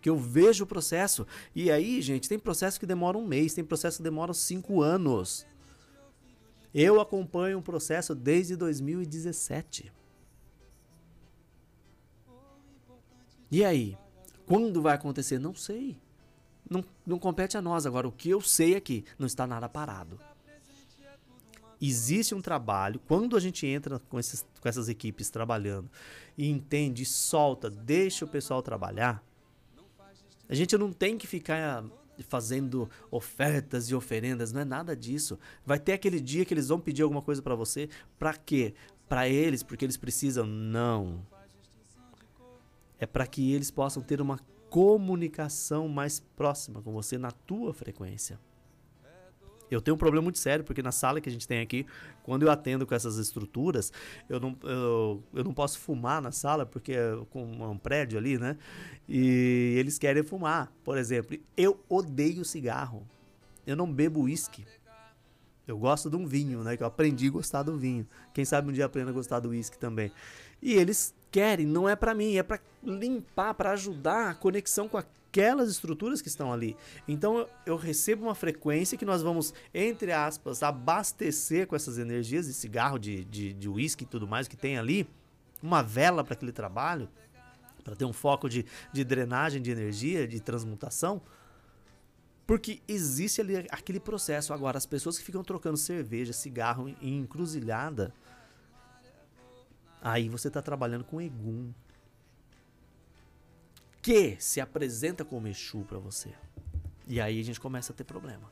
que 0.00 0.10
eu 0.10 0.16
vejo 0.16 0.64
o 0.64 0.66
processo. 0.66 1.24
E 1.54 1.70
aí, 1.70 2.02
gente, 2.02 2.28
tem 2.28 2.40
processo 2.40 2.80
que 2.80 2.84
demora 2.84 3.16
um 3.16 3.24
mês, 3.24 3.54
tem 3.54 3.62
processo 3.62 3.98
que 3.98 4.02
demora 4.02 4.34
cinco 4.34 4.82
anos. 4.82 5.46
Eu 6.74 7.00
acompanho 7.00 7.60
o 7.60 7.62
processo 7.62 8.16
desde 8.16 8.56
2017. 8.56 9.92
E 13.48 13.64
aí? 13.64 13.96
Quando 14.44 14.82
vai 14.82 14.96
acontecer? 14.96 15.38
Não 15.38 15.54
sei. 15.54 15.96
Não, 16.68 16.84
não 17.06 17.20
compete 17.20 17.56
a 17.56 17.62
nós. 17.62 17.86
Agora, 17.86 18.08
o 18.08 18.12
que 18.12 18.28
eu 18.28 18.40
sei 18.40 18.74
é 18.74 18.80
que 18.80 19.04
não 19.16 19.28
está 19.28 19.46
nada 19.46 19.68
parado 19.68 20.18
existe 21.80 22.34
um 22.34 22.40
trabalho, 22.40 23.00
quando 23.06 23.36
a 23.36 23.40
gente 23.40 23.66
entra 23.66 23.98
com, 23.98 24.18
esses, 24.18 24.44
com 24.60 24.68
essas 24.68 24.88
equipes 24.88 25.30
trabalhando 25.30 25.90
e 26.36 26.48
entende, 26.48 27.04
solta, 27.04 27.70
deixa 27.70 28.24
o 28.24 28.28
pessoal 28.28 28.62
trabalhar, 28.62 29.24
a 30.48 30.54
gente 30.54 30.76
não 30.76 30.92
tem 30.92 31.16
que 31.16 31.26
ficar 31.26 31.84
fazendo 32.28 32.90
ofertas 33.10 33.88
e 33.88 33.94
oferendas, 33.94 34.52
não 34.52 34.60
é 34.60 34.64
nada 34.64 34.96
disso. 34.96 35.38
Vai 35.64 35.78
ter 35.78 35.92
aquele 35.92 36.20
dia 36.20 36.44
que 36.44 36.52
eles 36.52 36.68
vão 36.68 36.80
pedir 36.80 37.02
alguma 37.02 37.22
coisa 37.22 37.40
para 37.40 37.54
você, 37.54 37.88
para 38.18 38.34
quê? 38.34 38.74
Para 39.08 39.28
eles, 39.28 39.62
porque 39.62 39.84
eles 39.84 39.96
precisam? 39.96 40.46
Não. 40.46 41.24
É 42.98 43.06
para 43.06 43.26
que 43.26 43.52
eles 43.52 43.70
possam 43.70 44.02
ter 44.02 44.20
uma 44.20 44.38
comunicação 44.68 45.88
mais 45.88 46.20
próxima 46.20 46.82
com 46.82 46.92
você 46.92 47.16
na 47.16 47.30
tua 47.30 47.72
frequência. 47.72 48.38
Eu 49.70 49.80
tenho 49.80 49.94
um 49.94 49.98
problema 49.98 50.24
muito 50.24 50.38
sério, 50.38 50.64
porque 50.64 50.82
na 50.82 50.92
sala 50.92 51.20
que 51.20 51.28
a 51.28 51.32
gente 51.32 51.46
tem 51.46 51.60
aqui, 51.60 51.86
quando 52.22 52.42
eu 52.42 52.50
atendo 52.50 52.86
com 52.86 52.94
essas 52.94 53.18
estruturas, 53.18 53.92
eu 54.28 54.40
não, 54.40 54.56
eu, 54.62 55.22
eu 55.32 55.44
não 55.44 55.54
posso 55.54 55.78
fumar 55.78 56.20
na 56.20 56.32
sala, 56.32 56.66
porque 56.66 56.92
é 56.92 57.16
com 57.30 57.44
um 57.44 57.78
prédio 57.78 58.18
ali, 58.18 58.38
né? 58.38 58.56
E 59.08 59.74
eles 59.78 59.98
querem 59.98 60.22
fumar, 60.22 60.72
por 60.82 60.98
exemplo. 60.98 61.38
Eu 61.56 61.78
odeio 61.88 62.44
cigarro. 62.44 63.06
Eu 63.66 63.76
não 63.76 63.90
bebo 63.90 64.22
uísque. 64.22 64.64
Eu 65.66 65.78
gosto 65.78 66.10
de 66.10 66.16
um 66.16 66.26
vinho, 66.26 66.64
né? 66.64 66.76
Que 66.76 66.82
eu 66.82 66.86
aprendi 66.86 67.28
a 67.28 67.30
gostar 67.30 67.62
do 67.62 67.76
vinho. 67.76 68.06
Quem 68.34 68.44
sabe 68.44 68.68
um 68.68 68.72
dia 68.72 68.86
aprenda 68.86 69.10
a 69.10 69.14
gostar 69.14 69.38
do 69.38 69.50
uísque 69.50 69.78
também. 69.78 70.10
E 70.60 70.74
eles 70.74 71.14
querem, 71.30 71.64
não 71.66 71.88
é 71.88 71.94
para 71.94 72.12
mim, 72.12 72.36
é 72.36 72.42
para 72.42 72.60
limpar, 72.82 73.54
para 73.54 73.70
ajudar 73.72 74.30
a 74.30 74.34
conexão 74.34 74.88
com, 74.88 74.98
a, 74.98 75.04
aquelas 75.30 75.70
estruturas 75.70 76.20
que 76.20 76.28
estão 76.28 76.52
ali. 76.52 76.76
Então 77.06 77.46
eu 77.64 77.76
recebo 77.76 78.24
uma 78.24 78.34
frequência 78.34 78.98
que 78.98 79.04
nós 79.04 79.22
vamos, 79.22 79.54
entre 79.72 80.12
aspas, 80.12 80.62
abastecer 80.62 81.68
com 81.68 81.76
essas 81.76 81.98
energias 81.98 82.46
de 82.46 82.52
cigarro, 82.52 82.98
de, 82.98 83.24
de, 83.24 83.52
de 83.52 83.68
uísque 83.68 84.02
e 84.02 84.06
tudo 84.06 84.26
mais 84.26 84.48
que 84.48 84.56
tem 84.56 84.76
ali, 84.76 85.08
uma 85.62 85.82
vela 85.82 86.24
para 86.24 86.34
aquele 86.34 86.52
trabalho, 86.52 87.08
para 87.84 87.94
ter 87.94 88.04
um 88.04 88.12
foco 88.12 88.48
de, 88.48 88.66
de 88.92 89.04
drenagem 89.04 89.62
de 89.62 89.70
energia, 89.70 90.26
de 90.26 90.40
transmutação. 90.40 91.22
Porque 92.44 92.82
existe 92.88 93.40
ali 93.40 93.58
aquele 93.70 94.00
processo. 94.00 94.52
Agora, 94.52 94.76
as 94.76 94.86
pessoas 94.86 95.16
que 95.16 95.24
ficam 95.24 95.44
trocando 95.44 95.76
cerveja, 95.76 96.32
cigarro 96.32 96.88
em 97.00 97.18
encruzilhada, 97.18 98.12
aí 100.02 100.28
você 100.28 100.48
está 100.48 100.60
trabalhando 100.60 101.04
com 101.04 101.20
egum, 101.20 101.72
que 104.02 104.36
se 104.38 104.60
apresenta 104.60 105.24
como 105.24 105.48
Exu 105.48 105.84
para 105.84 105.98
você. 105.98 106.30
E 107.06 107.20
aí 107.20 107.40
a 107.40 107.44
gente 107.44 107.60
começa 107.60 107.92
a 107.92 107.96
ter 107.96 108.04
problema. 108.04 108.50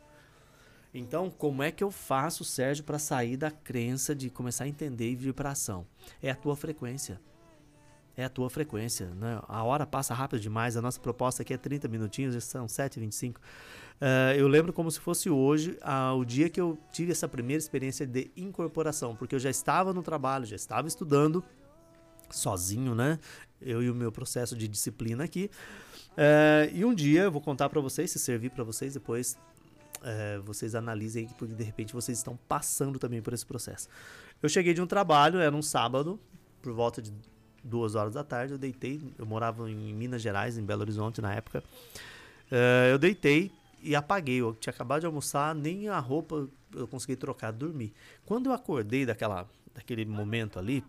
Então, 0.93 1.31
como 1.31 1.63
é 1.63 1.71
que 1.71 1.85
eu 1.85 1.91
faço, 1.91 2.45
Sérgio, 2.45 2.85
para 2.85 2.99
sair 2.99 3.37
da 3.37 3.51
crença 3.51 4.15
de 4.15 4.31
começar 4.31 4.65
a 4.65 4.69
entender 4.69 5.11
e 5.11 5.17
vir 5.17 5.35
para 5.35 5.51
ação? 5.51 5.87
É 6.23 6.31
a 6.31 6.35
tua 6.35 6.57
frequência. 6.57 7.21
É 8.17 8.25
a 8.25 8.29
tua 8.29 8.51
frequência. 8.51 9.07
Né? 9.15 9.41
A 9.47 9.63
hora 9.63 9.87
passa 9.87 10.13
rápido 10.13 10.41
demais. 10.41 10.77
A 10.77 10.83
nossa 10.83 10.99
proposta 10.99 11.43
aqui 11.43 11.55
é 11.55 11.57
30 11.57 11.87
minutinhos, 11.89 12.35
já 12.35 12.41
são 12.41 12.67
7h25. 12.67 13.37
Uh, 13.37 13.41
eh, 14.01 14.37
eu 14.39 14.49
lembro 14.49 14.73
como 14.73 14.91
se 14.91 14.99
fosse 14.99 15.31
hoje, 15.31 15.79
uh, 15.83 16.17
o 16.17 16.25
dia 16.25 16.49
que 16.49 16.61
eu 16.61 16.79
tive 16.91 17.13
essa 17.13 17.29
primeira 17.29 17.59
experiência 17.59 18.07
de 18.07 18.31
incorporação, 18.37 19.15
porque 19.15 19.35
eu 19.35 19.39
já 19.39 19.51
estava 19.51 19.93
no 19.93 20.03
trabalho, 20.03 20.47
já 20.47 20.57
estava 20.57 20.89
estudando 20.89 21.45
sozinho, 22.31 22.95
né? 22.95 23.19
eu 23.61 23.83
e 23.83 23.91
o 23.91 23.95
meu 23.95 24.11
processo 24.11 24.57
de 24.57 24.69
disciplina 24.69 25.25
aqui. 25.25 25.51
É, 26.17 26.71
e 26.73 26.85
um 26.85 26.95
dia 26.95 27.23
eu 27.23 27.33
vou 27.33 27.41
contar 27.41 27.69
para 27.69 27.81
vocês, 27.81 28.11
se 28.11 28.19
servir 28.19 28.51
para 28.51 28.65
vocês, 28.65 28.95
depois 28.95 29.37
é, 30.03 30.39
vocês 30.39 30.75
analisem, 30.75 31.29
porque 31.39 31.55
de 31.55 31.65
repente 31.65 31.93
vocês 31.93 32.19
estão 32.19 32.39
passando 32.49 32.99
também 32.99 33.23
por 33.23 33.33
esse 33.33 33.47
processo. 33.47 33.89
Eu 34.43 34.49
cheguei 34.49 34.75
de 34.75 34.81
um 34.81 34.87
trabalho, 34.87 35.39
era 35.39 35.55
um 35.55 35.63
sábado, 35.63 36.19
por 36.63 36.73
volta 36.73 37.01
de 37.03 37.13
duas 37.63 37.95
horas 37.95 38.15
da 38.15 38.25
tarde, 38.25 38.53
eu 38.53 38.59
deitei, 38.59 39.01
eu 39.19 39.27
morava 39.27 39.69
em 39.71 39.93
Minas 39.93 40.23
Gerais, 40.23 40.57
em 40.57 40.65
Belo 40.65 40.83
Horizonte 40.83 41.21
na 41.21 41.35
época. 41.35 41.63
É, 42.51 42.91
eu 42.93 42.99
deitei 42.99 43.53
e 43.83 43.95
apaguei, 43.95 44.41
eu 44.41 44.55
tinha 44.55 44.73
acabado 44.73 45.01
de 45.01 45.07
almoçar, 45.07 45.55
nem 45.55 45.89
a 45.89 45.99
roupa 45.99 46.49
eu 46.75 46.87
consegui 46.87 47.17
trocar, 47.17 47.53
dormir. 47.53 47.93
Quando 48.27 48.47
eu 48.47 48.53
acordei 48.53 49.07
daquela, 49.07 49.49
daquele 49.75 50.05
momento 50.05 50.59
ali, 50.59 50.85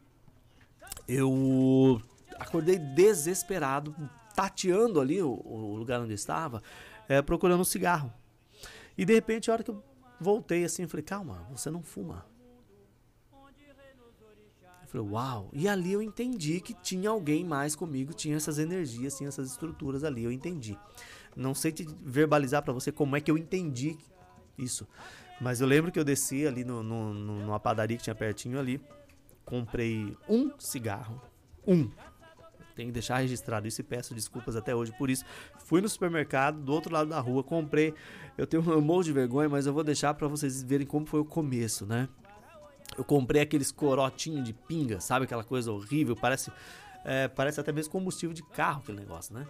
eu 1.10 2.00
acordei 2.40 2.78
desesperado, 2.78 3.96
tateando 4.36 5.02
ali 5.02 5.20
o, 5.22 5.32
o 5.44 5.76
lugar 5.76 6.00
onde 6.00 6.14
estava, 6.14 6.62
é, 7.08 7.20
procurando 7.20 7.62
um 7.62 7.66
cigarro. 7.66 8.14
E 8.96 9.04
de 9.04 9.14
repente, 9.14 9.50
a 9.50 9.54
hora 9.54 9.64
que 9.64 9.72
eu 9.72 9.84
voltei 10.22 10.64
assim, 10.64 10.84
eu 10.84 10.90
falei, 10.90 11.04
calma, 11.04 11.48
você 11.50 11.72
não 11.72 11.82
fuma. 11.82 12.26
Eu 14.84 14.88
falei, 14.88 15.08
uau. 15.08 15.50
E 15.52 15.68
ali 15.68 15.94
eu 15.94 16.02
entendi 16.02 16.62
que 16.62 16.76
tinha 16.76 17.10
alguém 17.10 17.44
mais 17.44 17.76
comigo, 17.76 18.14
tinha 18.14 18.38
essas 18.38 18.60
energias, 18.60 19.18
tinha 19.18 19.30
essas 19.30 19.50
estruturas 19.50 20.04
ali, 20.04 20.24
eu 20.24 20.32
entendi. 20.32 20.78
Não 21.36 21.56
sei 21.56 21.72
te 21.72 21.88
verbalizar 22.02 22.62
para 22.62 22.74
você 22.74 22.92
como 22.92 23.16
é 23.16 23.22
que 23.22 23.32
eu 23.32 23.38
entendi 23.38 23.98
isso. 24.58 24.88
Mas 25.42 25.62
eu 25.62 25.68
lembro 25.68 25.92
que 25.92 25.98
eu 25.98 26.04
desci 26.04 26.46
ali 26.46 26.64
no, 26.64 26.84
no, 26.84 27.14
numa 27.14 27.60
padaria 27.60 27.98
que 27.98 28.04
tinha 28.04 28.16
pertinho 28.16 28.60
ali, 28.60 28.82
comprei 29.50 30.16
um 30.30 30.52
cigarro, 30.60 31.20
um, 31.66 31.90
tenho 32.76 32.90
que 32.90 32.94
deixar 32.94 33.18
registrado 33.18 33.68
isso 33.68 33.82
e 33.82 33.84
peço 33.84 34.14
desculpas 34.14 34.56
até 34.56 34.74
hoje 34.74 34.94
por 34.98 35.10
isso. 35.10 35.26
Fui 35.66 35.82
no 35.82 35.90
supermercado 35.90 36.62
do 36.62 36.72
outro 36.72 36.94
lado 36.94 37.10
da 37.10 37.20
rua, 37.20 37.44
comprei. 37.44 37.94
Eu 38.38 38.48
tenho 38.48 38.64
um 38.78 38.80
monte 38.80 39.08
de 39.08 39.12
vergonha, 39.12 39.50
mas 39.50 39.66
eu 39.66 39.74
vou 39.74 39.84
deixar 39.84 40.14
para 40.14 40.28
vocês 40.28 40.64
verem 40.64 40.88
como 40.88 41.06
foi 41.06 41.20
o 41.20 41.26
começo, 41.26 41.86
né? 41.86 42.08
Eu 42.98 43.04
comprei 43.04 43.42
aqueles 43.42 43.72
corotinhos 43.72 44.46
de 44.46 44.54
pinga, 44.54 45.02
sabe 45.02 45.26
aquela 45.26 45.44
coisa 45.44 45.72
horrível, 45.72 46.16
parece 46.16 46.52
é, 47.04 47.28
parece 47.28 47.60
até 47.60 47.72
mesmo 47.72 47.92
combustível 47.92 48.34
de 48.34 48.44
carro 48.44 48.82
aquele 48.82 49.00
negócio, 49.00 49.34
né? 49.34 49.48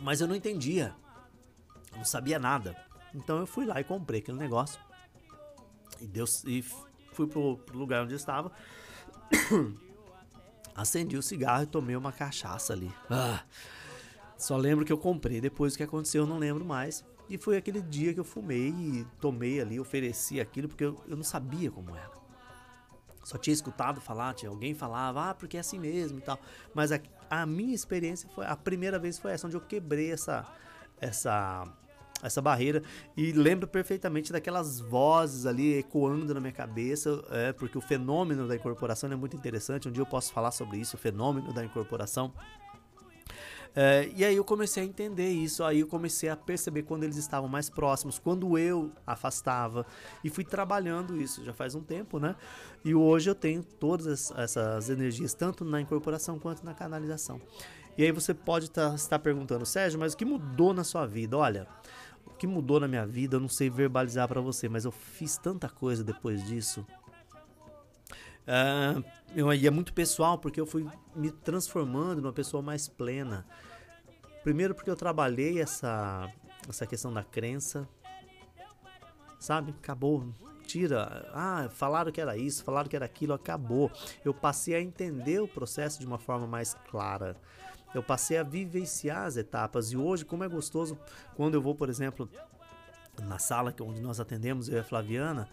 Mas 0.00 0.20
eu 0.20 0.26
não 0.26 0.34
entendia. 0.34 0.94
Não 1.96 2.04
sabia 2.04 2.38
nada. 2.38 2.76
Então 3.14 3.38
eu 3.38 3.46
fui 3.46 3.64
lá 3.64 3.80
e 3.80 3.84
comprei 3.84 4.20
aquele 4.20 4.36
negócio. 4.36 4.78
E, 6.00 6.06
Deus, 6.06 6.44
e 6.44 6.62
fui 7.12 7.26
pro, 7.26 7.56
pro 7.58 7.78
lugar 7.78 8.04
onde 8.04 8.12
eu 8.12 8.16
estava. 8.16 8.52
Acendi 10.74 11.16
o 11.16 11.22
cigarro 11.22 11.62
e 11.62 11.66
tomei 11.66 11.96
uma 11.96 12.12
cachaça 12.12 12.72
ali. 12.72 12.92
Ah, 13.10 13.42
só 14.36 14.56
lembro 14.56 14.84
que 14.84 14.92
eu 14.92 14.98
comprei. 14.98 15.40
Depois 15.40 15.74
o 15.74 15.76
que 15.76 15.82
aconteceu 15.82 16.24
eu 16.24 16.26
não 16.26 16.38
lembro 16.38 16.64
mais. 16.64 17.04
E 17.28 17.38
foi 17.38 17.56
aquele 17.56 17.82
dia 17.82 18.14
que 18.14 18.20
eu 18.20 18.24
fumei 18.24 18.68
e 18.68 19.06
tomei 19.20 19.60
ali, 19.60 19.80
ofereci 19.80 20.40
aquilo, 20.40 20.68
porque 20.68 20.84
eu, 20.84 21.02
eu 21.08 21.16
não 21.16 21.24
sabia 21.24 21.70
como 21.70 21.96
era. 21.96 22.12
Só 23.24 23.36
tinha 23.36 23.54
escutado 23.54 24.00
falar, 24.00 24.34
tinha 24.34 24.48
alguém 24.48 24.72
falava, 24.72 25.30
ah, 25.30 25.34
porque 25.34 25.56
é 25.56 25.60
assim 25.60 25.80
mesmo 25.80 26.18
e 26.18 26.20
tal. 26.20 26.38
Mas 26.72 26.92
a, 26.92 27.00
a 27.28 27.44
minha 27.44 27.74
experiência 27.74 28.28
foi, 28.32 28.46
a 28.46 28.54
primeira 28.54 28.98
vez 29.00 29.18
foi 29.18 29.32
essa, 29.32 29.48
onde 29.48 29.56
eu 29.56 29.60
quebrei 29.60 30.12
essa, 30.12 30.46
essa 31.00 31.66
essa 32.22 32.40
barreira 32.40 32.82
e 33.16 33.32
lembro 33.32 33.68
perfeitamente 33.68 34.32
daquelas 34.32 34.80
vozes 34.80 35.46
ali 35.46 35.78
ecoando 35.78 36.32
na 36.34 36.40
minha 36.40 36.52
cabeça, 36.52 37.22
é, 37.30 37.52
porque 37.52 37.76
o 37.76 37.80
fenômeno 37.80 38.48
da 38.48 38.56
incorporação 38.56 39.10
é 39.10 39.16
muito 39.16 39.36
interessante. 39.36 39.88
Um 39.88 39.92
dia 39.92 40.02
eu 40.02 40.06
posso 40.06 40.32
falar 40.32 40.50
sobre 40.50 40.78
isso, 40.78 40.96
o 40.96 40.98
fenômeno 40.98 41.52
da 41.52 41.64
incorporação. 41.64 42.32
É, 43.78 44.10
e 44.16 44.24
aí 44.24 44.34
eu 44.34 44.42
comecei 44.42 44.82
a 44.82 44.86
entender 44.86 45.28
isso, 45.28 45.62
aí 45.62 45.80
eu 45.80 45.86
comecei 45.86 46.30
a 46.30 46.36
perceber 46.36 46.84
quando 46.84 47.04
eles 47.04 47.18
estavam 47.18 47.46
mais 47.46 47.68
próximos, 47.68 48.18
quando 48.18 48.56
eu 48.56 48.90
afastava, 49.06 49.84
e 50.24 50.30
fui 50.30 50.44
trabalhando 50.44 51.20
isso 51.20 51.44
já 51.44 51.52
faz 51.52 51.74
um 51.74 51.82
tempo, 51.82 52.18
né? 52.18 52.34
E 52.82 52.94
hoje 52.94 53.28
eu 53.28 53.34
tenho 53.34 53.62
todas 53.62 54.30
essas 54.30 54.88
energias, 54.88 55.34
tanto 55.34 55.62
na 55.62 55.78
incorporação 55.78 56.38
quanto 56.38 56.64
na 56.64 56.72
canalização. 56.72 57.38
E 57.98 58.04
aí 58.04 58.12
você 58.12 58.32
pode 58.32 58.70
tá, 58.70 58.94
estar 58.94 59.18
perguntando, 59.18 59.66
Sérgio, 59.66 60.00
mas 60.00 60.14
o 60.14 60.16
que 60.16 60.24
mudou 60.24 60.72
na 60.72 60.84
sua 60.84 61.04
vida? 61.04 61.36
Olha, 61.36 61.66
o 62.26 62.34
que 62.34 62.46
mudou 62.46 62.80
na 62.80 62.88
minha 62.88 63.06
vida, 63.06 63.36
eu 63.36 63.40
não 63.40 63.48
sei 63.48 63.70
verbalizar 63.70 64.28
para 64.28 64.40
você, 64.40 64.68
mas 64.68 64.84
eu 64.84 64.92
fiz 64.92 65.36
tanta 65.36 65.68
coisa 65.68 66.04
depois 66.04 66.44
disso. 66.44 66.86
Uh, 68.46 69.02
e 69.52 69.66
é 69.66 69.70
muito 69.70 69.92
pessoal, 69.92 70.38
porque 70.38 70.60
eu 70.60 70.66
fui 70.66 70.86
me 71.14 71.30
transformando 71.30 72.22
numa 72.22 72.32
pessoa 72.32 72.62
mais 72.62 72.88
plena. 72.88 73.46
Primeiro 74.42 74.74
porque 74.74 74.90
eu 74.90 74.96
trabalhei 74.96 75.60
essa, 75.60 76.30
essa 76.68 76.86
questão 76.86 77.12
da 77.12 77.24
crença. 77.24 77.88
Sabe? 79.40 79.74
Acabou. 79.78 80.32
Tira. 80.64 81.28
Ah, 81.32 81.68
falaram 81.70 82.10
que 82.10 82.20
era 82.20 82.36
isso, 82.36 82.64
falaram 82.64 82.88
que 82.88 82.96
era 82.96 83.04
aquilo, 83.04 83.32
acabou. 83.32 83.90
Eu 84.24 84.32
passei 84.34 84.74
a 84.74 84.80
entender 84.80 85.40
o 85.40 85.48
processo 85.48 85.98
de 85.98 86.06
uma 86.06 86.18
forma 86.18 86.46
mais 86.46 86.74
clara 86.88 87.36
eu 87.96 88.02
passei 88.02 88.36
a 88.36 88.42
vivenciar 88.42 89.24
as 89.24 89.36
etapas. 89.36 89.92
E 89.92 89.96
hoje, 89.96 90.24
como 90.24 90.44
é 90.44 90.48
gostoso 90.48 90.98
quando 91.34 91.54
eu 91.54 91.62
vou, 91.62 91.74
por 91.74 91.88
exemplo, 91.88 92.28
na 93.22 93.38
sala 93.38 93.74
onde 93.80 94.00
nós 94.00 94.20
atendemos, 94.20 94.68
eu 94.68 94.76
e 94.76 94.80
a 94.80 94.84
Flaviana, 94.84 95.48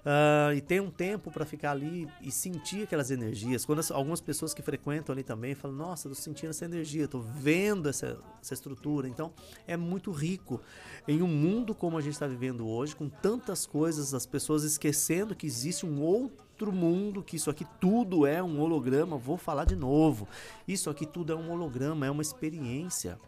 uh, 0.00 0.54
e 0.54 0.60
tem 0.60 0.80
um 0.80 0.90
tempo 0.90 1.30
para 1.30 1.44
ficar 1.44 1.72
ali 1.72 2.08
e 2.20 2.30
sentir 2.30 2.84
aquelas 2.84 3.10
energias. 3.10 3.64
Quando 3.64 3.80
as, 3.80 3.90
algumas 3.90 4.20
pessoas 4.20 4.54
que 4.54 4.62
frequentam 4.62 5.12
ali 5.12 5.22
também 5.22 5.54
falam: 5.54 5.76
Nossa, 5.76 6.08
estou 6.08 6.22
sentindo 6.22 6.50
essa 6.50 6.64
energia, 6.64 7.04
estou 7.04 7.20
vendo 7.20 7.88
essa, 7.88 8.18
essa 8.40 8.54
estrutura. 8.54 9.08
Então, 9.08 9.32
é 9.66 9.76
muito 9.76 10.10
rico. 10.10 10.60
Em 11.06 11.20
um 11.20 11.28
mundo 11.28 11.74
como 11.74 11.98
a 11.98 12.00
gente 12.00 12.14
está 12.14 12.26
vivendo 12.26 12.66
hoje, 12.66 12.96
com 12.96 13.08
tantas 13.08 13.66
coisas, 13.66 14.14
as 14.14 14.24
pessoas 14.24 14.64
esquecendo 14.64 15.34
que 15.34 15.46
existe 15.46 15.84
um 15.84 16.00
outro 16.00 16.51
outro 16.62 16.72
mundo, 16.72 17.22
que 17.22 17.36
isso 17.36 17.50
aqui 17.50 17.66
tudo 17.80 18.24
é 18.24 18.40
um 18.42 18.60
holograma. 18.60 19.16
Vou 19.16 19.36
falar 19.36 19.64
de 19.64 19.74
novo. 19.74 20.28
Isso 20.66 20.88
aqui 20.88 21.04
tudo 21.04 21.32
é 21.32 21.36
um 21.36 21.50
holograma, 21.50 22.06
é 22.06 22.10
uma 22.10 22.22
experiência. 22.22 23.18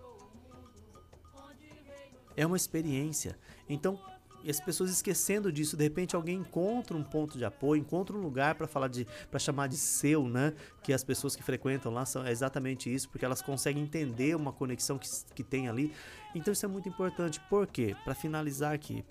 É 2.36 2.46
uma 2.46 2.56
experiência. 2.56 3.36
Então, 3.68 3.98
as 4.48 4.60
pessoas 4.60 4.90
esquecendo 4.90 5.50
disso, 5.50 5.76
de 5.76 5.82
repente 5.82 6.14
alguém 6.14 6.36
encontra 6.36 6.96
um 6.96 7.02
ponto 7.02 7.38
de 7.38 7.44
apoio, 7.44 7.80
encontra 7.80 8.14
um 8.14 8.20
lugar 8.20 8.54
para 8.54 8.66
falar 8.66 8.88
de 8.88 9.06
para 9.30 9.38
chamar 9.40 9.68
de 9.68 9.76
seu, 9.76 10.28
né? 10.28 10.52
Que 10.82 10.92
as 10.92 11.02
pessoas 11.02 11.34
que 11.34 11.42
frequentam 11.42 11.92
lá 11.92 12.04
são 12.04 12.24
é 12.24 12.30
exatamente 12.30 12.92
isso, 12.92 13.08
porque 13.08 13.24
elas 13.24 13.40
conseguem 13.40 13.82
entender 13.82 14.36
uma 14.36 14.52
conexão 14.52 14.98
que, 14.98 15.08
que 15.34 15.42
tem 15.42 15.68
ali. 15.68 15.92
Então 16.34 16.52
isso 16.52 16.64
é 16.64 16.68
muito 16.68 16.88
importante. 16.88 17.40
Por 17.48 17.66
quê? 17.66 17.96
Para 18.04 18.14
finalizar 18.14 18.74
aqui, 18.74 19.04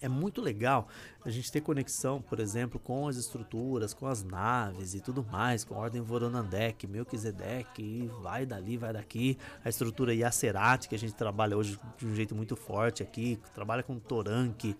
é 0.00 0.08
muito 0.08 0.40
legal 0.40 0.88
a 1.24 1.30
gente 1.30 1.50
ter 1.50 1.60
conexão, 1.60 2.20
por 2.20 2.40
exemplo, 2.40 2.78
com 2.78 3.08
as 3.08 3.16
estruturas, 3.16 3.92
com 3.92 4.06
as 4.06 4.22
naves 4.22 4.94
e 4.94 5.00
tudo 5.00 5.24
mais, 5.24 5.64
com 5.64 5.74
a 5.74 5.78
Ordem 5.78 6.00
Voronandek, 6.02 6.86
Melquisedeque, 6.86 7.82
e 7.82 8.10
vai 8.22 8.46
dali, 8.46 8.76
vai 8.76 8.92
daqui, 8.92 9.38
a 9.64 9.68
estrutura 9.68 10.14
Yacerati, 10.14 10.88
que 10.88 10.94
a 10.94 10.98
gente 10.98 11.14
trabalha 11.14 11.56
hoje 11.56 11.78
de 11.98 12.06
um 12.06 12.14
jeito 12.14 12.34
muito 12.34 12.56
forte 12.56 13.02
aqui, 13.02 13.40
trabalha 13.54 13.82
com 13.82 13.98
Toranque, 13.98 14.76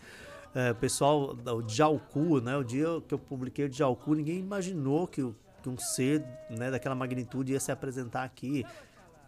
é, 0.55 0.73
pessoal, 0.73 1.37
o 1.37 1.63
Djalku, 1.63 2.41
né, 2.41 2.57
o 2.57 2.65
dia 2.65 2.87
que 3.07 3.13
eu 3.13 3.19
publiquei 3.19 3.67
o 3.67 3.69
Djalku, 3.69 4.15
ninguém 4.15 4.39
imaginou 4.39 5.07
que 5.07 5.23
que 5.67 5.69
um 5.69 5.77
ser 5.77 6.25
né, 6.49 6.71
daquela 6.71 6.95
magnitude 6.95 7.53
ia 7.53 7.59
se 7.59 7.73
apresentar 7.73 8.23
aqui 8.23 8.65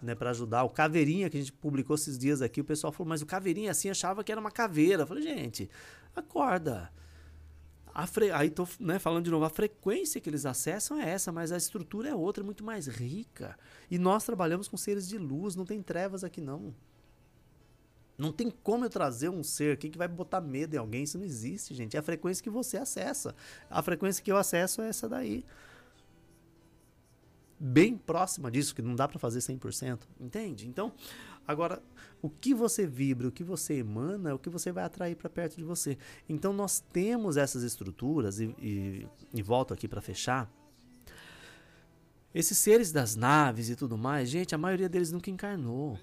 né, 0.02 0.14
para 0.14 0.30
ajudar. 0.30 0.64
O 0.64 0.70
Caveirinha, 0.70 1.28
que 1.28 1.36
a 1.36 1.40
gente 1.40 1.52
publicou 1.52 1.94
esses 1.94 2.18
dias 2.18 2.42
aqui, 2.42 2.60
o 2.60 2.64
pessoal 2.64 2.92
falou, 2.92 3.08
mas 3.08 3.22
o 3.22 3.26
Caveirinha 3.26 3.70
assim 3.70 3.90
achava 3.90 4.22
que 4.24 4.32
era 4.32 4.40
uma 4.40 4.50
caveira. 4.50 5.02
Eu 5.02 5.06
falei, 5.06 5.22
gente, 5.22 5.68
acorda. 6.14 6.90
Fre... 8.06 8.30
Aí 8.30 8.50
tô 8.50 8.66
né, 8.78 8.98
falando 8.98 9.24
de 9.24 9.30
novo, 9.30 9.44
a 9.44 9.50
frequência 9.50 10.20
que 10.20 10.30
eles 10.30 10.46
acessam 10.46 11.00
é 11.00 11.10
essa, 11.10 11.32
mas 11.32 11.50
a 11.50 11.56
estrutura 11.56 12.08
é 12.08 12.14
outra, 12.14 12.42
é 12.42 12.46
muito 12.46 12.62
mais 12.62 12.86
rica. 12.86 13.58
E 13.90 13.98
nós 13.98 14.24
trabalhamos 14.24 14.68
com 14.68 14.76
seres 14.76 15.08
de 15.08 15.18
luz, 15.18 15.56
não 15.56 15.64
tem 15.64 15.82
trevas 15.82 16.22
aqui 16.22 16.40
não. 16.40 16.74
Não 18.16 18.32
tem 18.32 18.50
como 18.50 18.84
eu 18.84 18.90
trazer 18.90 19.28
um 19.28 19.42
ser 19.44 19.74
aqui 19.74 19.88
que 19.88 19.98
vai 19.98 20.08
botar 20.08 20.40
medo 20.40 20.74
em 20.74 20.78
alguém, 20.78 21.04
isso 21.04 21.18
não 21.18 21.24
existe, 21.24 21.74
gente. 21.74 21.96
É 21.96 22.00
a 22.00 22.02
frequência 22.02 22.42
que 22.42 22.50
você 22.50 22.76
acessa. 22.76 23.34
A 23.70 23.80
frequência 23.80 24.22
que 24.22 24.30
eu 24.30 24.36
acesso 24.36 24.82
é 24.82 24.88
essa 24.88 25.08
daí 25.08 25.44
bem 27.58 27.96
próxima 27.96 28.50
disso, 28.50 28.74
que 28.74 28.82
não 28.82 28.94
dá 28.94 29.08
para 29.08 29.18
fazer 29.18 29.40
100%, 29.40 30.00
entende? 30.20 30.68
Então, 30.68 30.92
agora, 31.46 31.82
o 32.22 32.30
que 32.30 32.54
você 32.54 32.86
vibra, 32.86 33.28
o 33.28 33.32
que 33.32 33.44
você 33.44 33.74
emana, 33.74 34.30
é 34.30 34.34
o 34.34 34.38
que 34.38 34.48
você 34.48 34.70
vai 34.70 34.84
atrair 34.84 35.16
para 35.16 35.28
perto 35.28 35.56
de 35.56 35.64
você. 35.64 35.98
Então, 36.28 36.52
nós 36.52 36.80
temos 36.92 37.36
essas 37.36 37.62
estruturas, 37.62 38.38
e, 38.40 38.54
e, 38.60 39.08
e 39.34 39.42
volto 39.42 39.74
aqui 39.74 39.88
para 39.88 40.00
fechar. 40.00 40.50
Esses 42.34 42.58
seres 42.58 42.92
das 42.92 43.16
naves 43.16 43.70
e 43.70 43.76
tudo 43.76 43.96
mais, 43.96 44.28
gente, 44.28 44.54
a 44.54 44.58
maioria 44.58 44.88
deles 44.88 45.10
nunca 45.10 45.30
encarnou. 45.30 45.98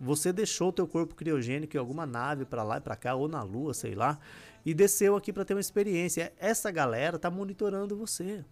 Você 0.00 0.32
deixou 0.32 0.68
o 0.68 0.72
teu 0.72 0.86
corpo 0.86 1.14
criogênico 1.14 1.76
em 1.76 1.80
alguma 1.80 2.06
nave 2.06 2.44
para 2.44 2.62
lá 2.62 2.78
e 2.78 2.80
para 2.80 2.94
cá, 2.94 3.14
ou 3.14 3.28
na 3.28 3.42
lua, 3.42 3.74
sei 3.74 3.94
lá, 3.94 4.18
e 4.64 4.72
desceu 4.72 5.16
aqui 5.16 5.32
para 5.32 5.44
ter 5.44 5.54
uma 5.54 5.60
experiência. 5.60 6.32
Essa 6.38 6.70
galera 6.70 7.18
tá 7.18 7.30
monitorando 7.30 7.96
você. 7.96 8.44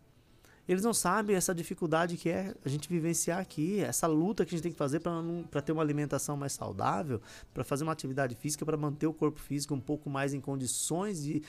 Eles 0.69 0.83
não 0.83 0.93
sabem 0.93 1.37
essa 1.37 1.55
dificuldade 1.55 2.17
que 2.17 2.29
é 2.29 2.55
a 2.65 2.69
gente 2.69 2.89
vivenciar 2.89 3.39
aqui, 3.39 3.81
essa 3.81 4.07
luta 4.07 4.45
que 4.45 4.55
a 4.55 4.57
gente 4.57 4.63
tem 4.63 4.73
que 4.73 4.79
fazer 4.79 5.01
para 5.01 5.63
ter 5.63 5.71
uma 5.73 5.83
alimentação 5.83 6.37
mais 6.37 6.53
saudável, 6.53 7.21
para 7.55 7.63
fazer 7.63 7.85
uma 7.85 7.93
atividade 7.93 8.35
física, 8.35 8.65
para 8.65 8.77
manter 8.77 9.07
o 9.07 9.13
corpo 9.13 9.39
físico 9.39 9.75
um 9.75 9.81
pouco 9.81 10.11
mais 10.11 10.35
em 10.35 10.41
condições 10.41 11.23
de 11.23 11.43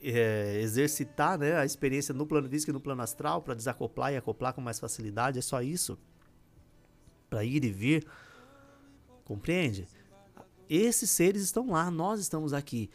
é, 0.00 0.60
exercitar 0.60 1.38
né, 1.38 1.56
a 1.56 1.64
experiência 1.64 2.14
no 2.14 2.26
plano 2.26 2.48
físico 2.48 2.70
e 2.70 2.74
no 2.74 2.80
plano 2.80 3.02
astral, 3.02 3.40
para 3.40 3.54
desacoplar 3.54 4.12
e 4.12 4.16
acoplar 4.16 4.52
com 4.52 4.60
mais 4.60 4.78
facilidade. 4.78 5.38
É 5.38 5.42
só 5.42 5.62
isso. 5.62 5.98
Para 7.30 7.44
ir 7.44 7.64
e 7.64 7.70
vir. 7.70 8.06
Compreende? 9.24 9.88
Esses 10.68 11.08
seres 11.08 11.42
estão 11.42 11.70
lá, 11.70 11.90
nós 11.90 12.20
estamos 12.20 12.52
aqui. 12.52 12.90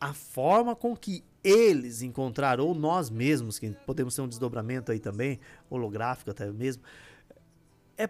A 0.00 0.14
forma 0.14 0.74
com 0.74 0.96
que 0.96 1.22
eles 1.44 2.02
encontraram, 2.02 2.66
ou 2.66 2.74
nós 2.74 3.10
mesmos, 3.10 3.58
que 3.58 3.70
podemos 3.86 4.14
ter 4.14 4.22
um 4.22 4.28
desdobramento 4.28 4.92
aí 4.92 4.98
também, 4.98 5.38
holográfico 5.68 6.30
até 6.30 6.50
mesmo, 6.50 6.82
é 7.96 8.08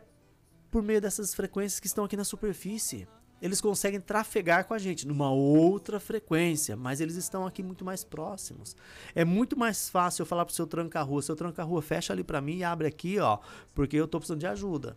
por 0.71 0.83
meio 0.83 1.01
dessas 1.01 1.35
frequências 1.35 1.81
que 1.81 1.87
estão 1.87 2.05
aqui 2.05 2.17
na 2.17 2.25
superfície. 2.25 3.09
Eles 3.43 3.61
conseguem 3.61 4.01
trafegar 4.01 4.67
com 4.67 4.75
a 4.75 4.79
gente 4.79 5.07
numa 5.07 5.31
outra 5.31 5.99
frequência, 5.99 6.77
mas 6.77 7.01
eles 7.01 7.17
estão 7.17 7.47
aqui 7.47 7.63
muito 7.63 7.85
mais 7.85 8.05
próximos. 8.05 8.77
É 9.15 9.25
muito 9.25 9.59
mais 9.59 9.89
fácil 9.89 10.23
eu 10.23 10.27
falar 10.27 10.45
pro 10.45 10.55
seu 10.55 10.67
tranca-rua, 10.67 11.23
seu 11.23 11.35
tranca-rua, 11.35 11.81
fecha 11.81 12.13
ali 12.13 12.23
para 12.23 12.41
mim 12.41 12.59
e 12.59 12.65
abre 12.65 12.87
aqui, 12.87 13.19
ó, 13.19 13.39
porque 13.75 13.97
eu 13.97 14.07
tô 14.07 14.19
precisando 14.19 14.41
de 14.41 14.47
ajuda. 14.47 14.97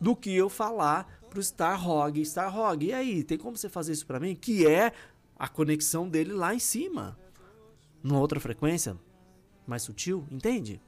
Do 0.00 0.14
que 0.14 0.34
eu 0.34 0.48
falar 0.48 1.20
pro 1.28 1.42
Star 1.42 1.88
Hog, 1.88 2.24
e 2.86 2.92
aí, 2.92 3.22
tem 3.22 3.36
como 3.36 3.56
você 3.56 3.68
fazer 3.68 3.92
isso 3.92 4.06
para 4.06 4.20
mim? 4.20 4.34
Que 4.34 4.66
é 4.66 4.92
a 5.38 5.48
conexão 5.48 6.08
dele 6.08 6.32
lá 6.32 6.54
em 6.54 6.58
cima, 6.58 7.18
numa 8.02 8.20
outra 8.20 8.40
frequência 8.40 8.96
mais 9.66 9.82
sutil, 9.82 10.26
entende? 10.30 10.80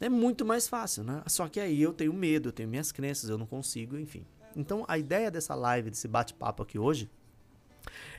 É 0.00 0.08
muito 0.08 0.44
mais 0.44 0.66
fácil, 0.66 1.04
né? 1.04 1.22
Só 1.26 1.48
que 1.48 1.60
aí 1.60 1.80
eu 1.80 1.92
tenho 1.92 2.12
medo, 2.12 2.48
eu 2.48 2.52
tenho 2.52 2.68
minhas 2.68 2.90
crenças, 2.90 3.30
eu 3.30 3.38
não 3.38 3.46
consigo, 3.46 3.96
enfim. 3.96 4.26
Então 4.56 4.84
a 4.88 4.98
ideia 4.98 5.30
dessa 5.30 5.54
live, 5.54 5.90
desse 5.90 6.08
bate-papo 6.08 6.62
aqui 6.62 6.78
hoje, 6.78 7.08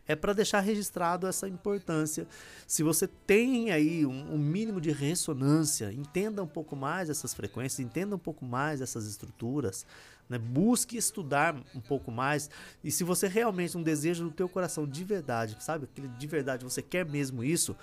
é 0.08 0.15
para 0.15 0.34
deixar 0.34 0.60
registrado 0.60 1.28
essa 1.28 1.47
importância. 1.47 2.28
Se 2.67 2.84
você 2.84 3.08
tem 3.08 3.71
aí 3.71 4.06
um, 4.06 4.34
um, 4.34 4.38
mínimo 4.38 4.82
de 4.82 4.91
ressonância, 4.91 5.91
entenda 5.93 6.43
um 6.43 6.47
pouco 6.47 6.76
mais 6.76 7.10
essas 7.10 7.34
frequências, 7.34 7.80
entenda 7.80 8.15
um 8.15 8.19
pouco 8.19 8.45
mais 8.45 8.82
essas 8.82 9.06
estruturas, 9.08 9.86
né? 10.30 10.38
Busque 10.38 10.97
estudar 10.97 11.56
um 11.76 11.82
pouco 11.82 12.12
mais. 12.12 12.49
E 12.84 12.91
se 12.91 13.04
você 13.04 13.28
realmente 13.28 13.78
um 13.78 13.84
desejo 13.84 14.23
no 14.23 14.32
teu 14.32 14.49
coração 14.49 14.88
de 14.88 15.04
verdade, 15.04 15.58
sabe? 15.60 15.86
Aquele 15.86 16.08
de 16.08 16.28
verdade, 16.28 16.63
você 16.63 16.82
quer 16.82 17.06
mesmo 17.06 17.43
isso, 17.43 17.76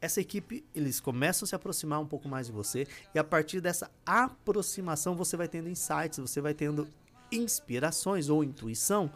essa 0.00 0.20
equipe, 0.20 0.64
eles 0.74 0.98
começam 0.98 1.46
a 1.46 1.48
se 1.48 1.54
aproximar 1.54 2.00
um 2.00 2.06
pouco 2.06 2.28
mais 2.28 2.46
de 2.46 2.52
você 2.52 2.88
e 3.14 3.18
a 3.18 3.24
partir 3.24 3.60
dessa 3.60 3.88
aproximação 4.04 5.14
você 5.14 5.36
vai 5.36 5.46
tendo 5.46 5.68
insights, 5.68 6.18
você 6.18 6.40
vai 6.40 6.52
tendo 6.52 6.88
inspirações 7.30 8.28
ou 8.28 8.42
intuição 8.42 9.10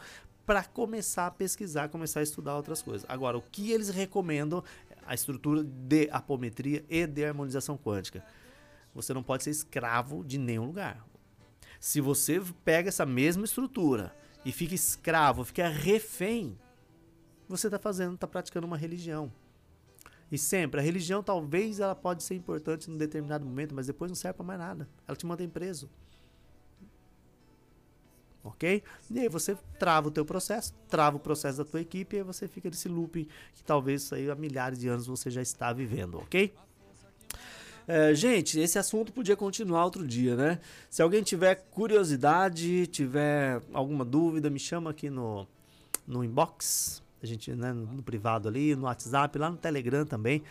para 0.46 0.62
começar 0.64 1.26
a 1.26 1.30
pesquisar, 1.30 1.88
começar 1.88 2.20
a 2.20 2.22
estudar 2.22 2.56
outras 2.56 2.80
coisas. 2.80 3.04
Agora, 3.10 3.36
o 3.36 3.42
que 3.42 3.72
eles 3.72 3.88
recomendam 3.88 4.62
a 5.04 5.12
estrutura 5.12 5.62
de 5.62 6.08
apometria 6.10 6.84
e 6.88 7.06
de 7.06 7.24
harmonização 7.24 7.76
quântica. 7.76 8.24
Você 8.94 9.12
não 9.12 9.22
pode 9.22 9.44
ser 9.44 9.50
escravo 9.50 10.24
de 10.24 10.38
nenhum 10.38 10.66
lugar. 10.66 11.04
Se 11.78 12.00
você 12.00 12.40
pega 12.64 12.88
essa 12.88 13.04
mesma 13.04 13.44
estrutura 13.44 14.16
e 14.44 14.52
fica 14.52 14.74
escravo, 14.74 15.44
fica 15.44 15.68
refém, 15.68 16.58
você 17.48 17.66
está 17.66 17.78
fazendo, 17.78 18.14
está 18.14 18.26
praticando 18.26 18.66
uma 18.66 18.76
religião. 18.76 19.30
E 20.30 20.38
sempre, 20.38 20.80
a 20.80 20.82
religião 20.82 21.22
talvez 21.22 21.78
ela 21.78 21.94
pode 21.94 22.22
ser 22.22 22.34
importante 22.34 22.90
num 22.90 22.96
determinado 22.96 23.44
momento, 23.44 23.74
mas 23.74 23.86
depois 23.86 24.10
não 24.10 24.16
serve 24.16 24.38
para 24.38 24.46
mais 24.46 24.58
nada. 24.58 24.88
Ela 25.06 25.16
te 25.16 25.26
mantém 25.26 25.48
preso. 25.48 25.88
Ok? 28.46 28.82
E 29.10 29.20
aí 29.20 29.28
você 29.28 29.56
trava 29.78 30.08
o 30.08 30.10
teu 30.10 30.24
processo, 30.24 30.72
trava 30.88 31.16
o 31.16 31.20
processo 31.20 31.58
da 31.58 31.64
tua 31.64 31.80
equipe 31.80 32.16
e 32.16 32.18
aí 32.20 32.24
você 32.24 32.46
fica 32.46 32.70
nesse 32.70 32.88
looping 32.88 33.26
que 33.54 33.64
talvez 33.64 34.12
aí 34.12 34.30
há 34.30 34.34
milhares 34.34 34.78
de 34.78 34.88
anos 34.88 35.06
você 35.06 35.30
já 35.30 35.42
está 35.42 35.72
vivendo, 35.72 36.18
ok? 36.18 36.52
É, 37.88 38.14
gente, 38.14 38.58
esse 38.58 38.78
assunto 38.78 39.12
podia 39.12 39.36
continuar 39.36 39.84
outro 39.84 40.04
dia, 40.06 40.34
né? 40.34 40.58
Se 40.90 41.02
alguém 41.02 41.22
tiver 41.22 41.54
curiosidade, 41.70 42.86
tiver 42.88 43.62
alguma 43.72 44.04
dúvida, 44.04 44.50
me 44.50 44.58
chama 44.58 44.90
aqui 44.90 45.08
no, 45.08 45.46
no 46.06 46.24
inbox, 46.24 47.00
a 47.22 47.26
gente, 47.26 47.52
né, 47.52 47.72
no, 47.72 48.02
privado 48.02 48.48
ali, 48.48 48.74
no 48.74 48.84
WhatsApp, 48.84 49.38
lá 49.38 49.50
no 49.50 49.56
Telegram 49.56 50.04
também. 50.04 50.42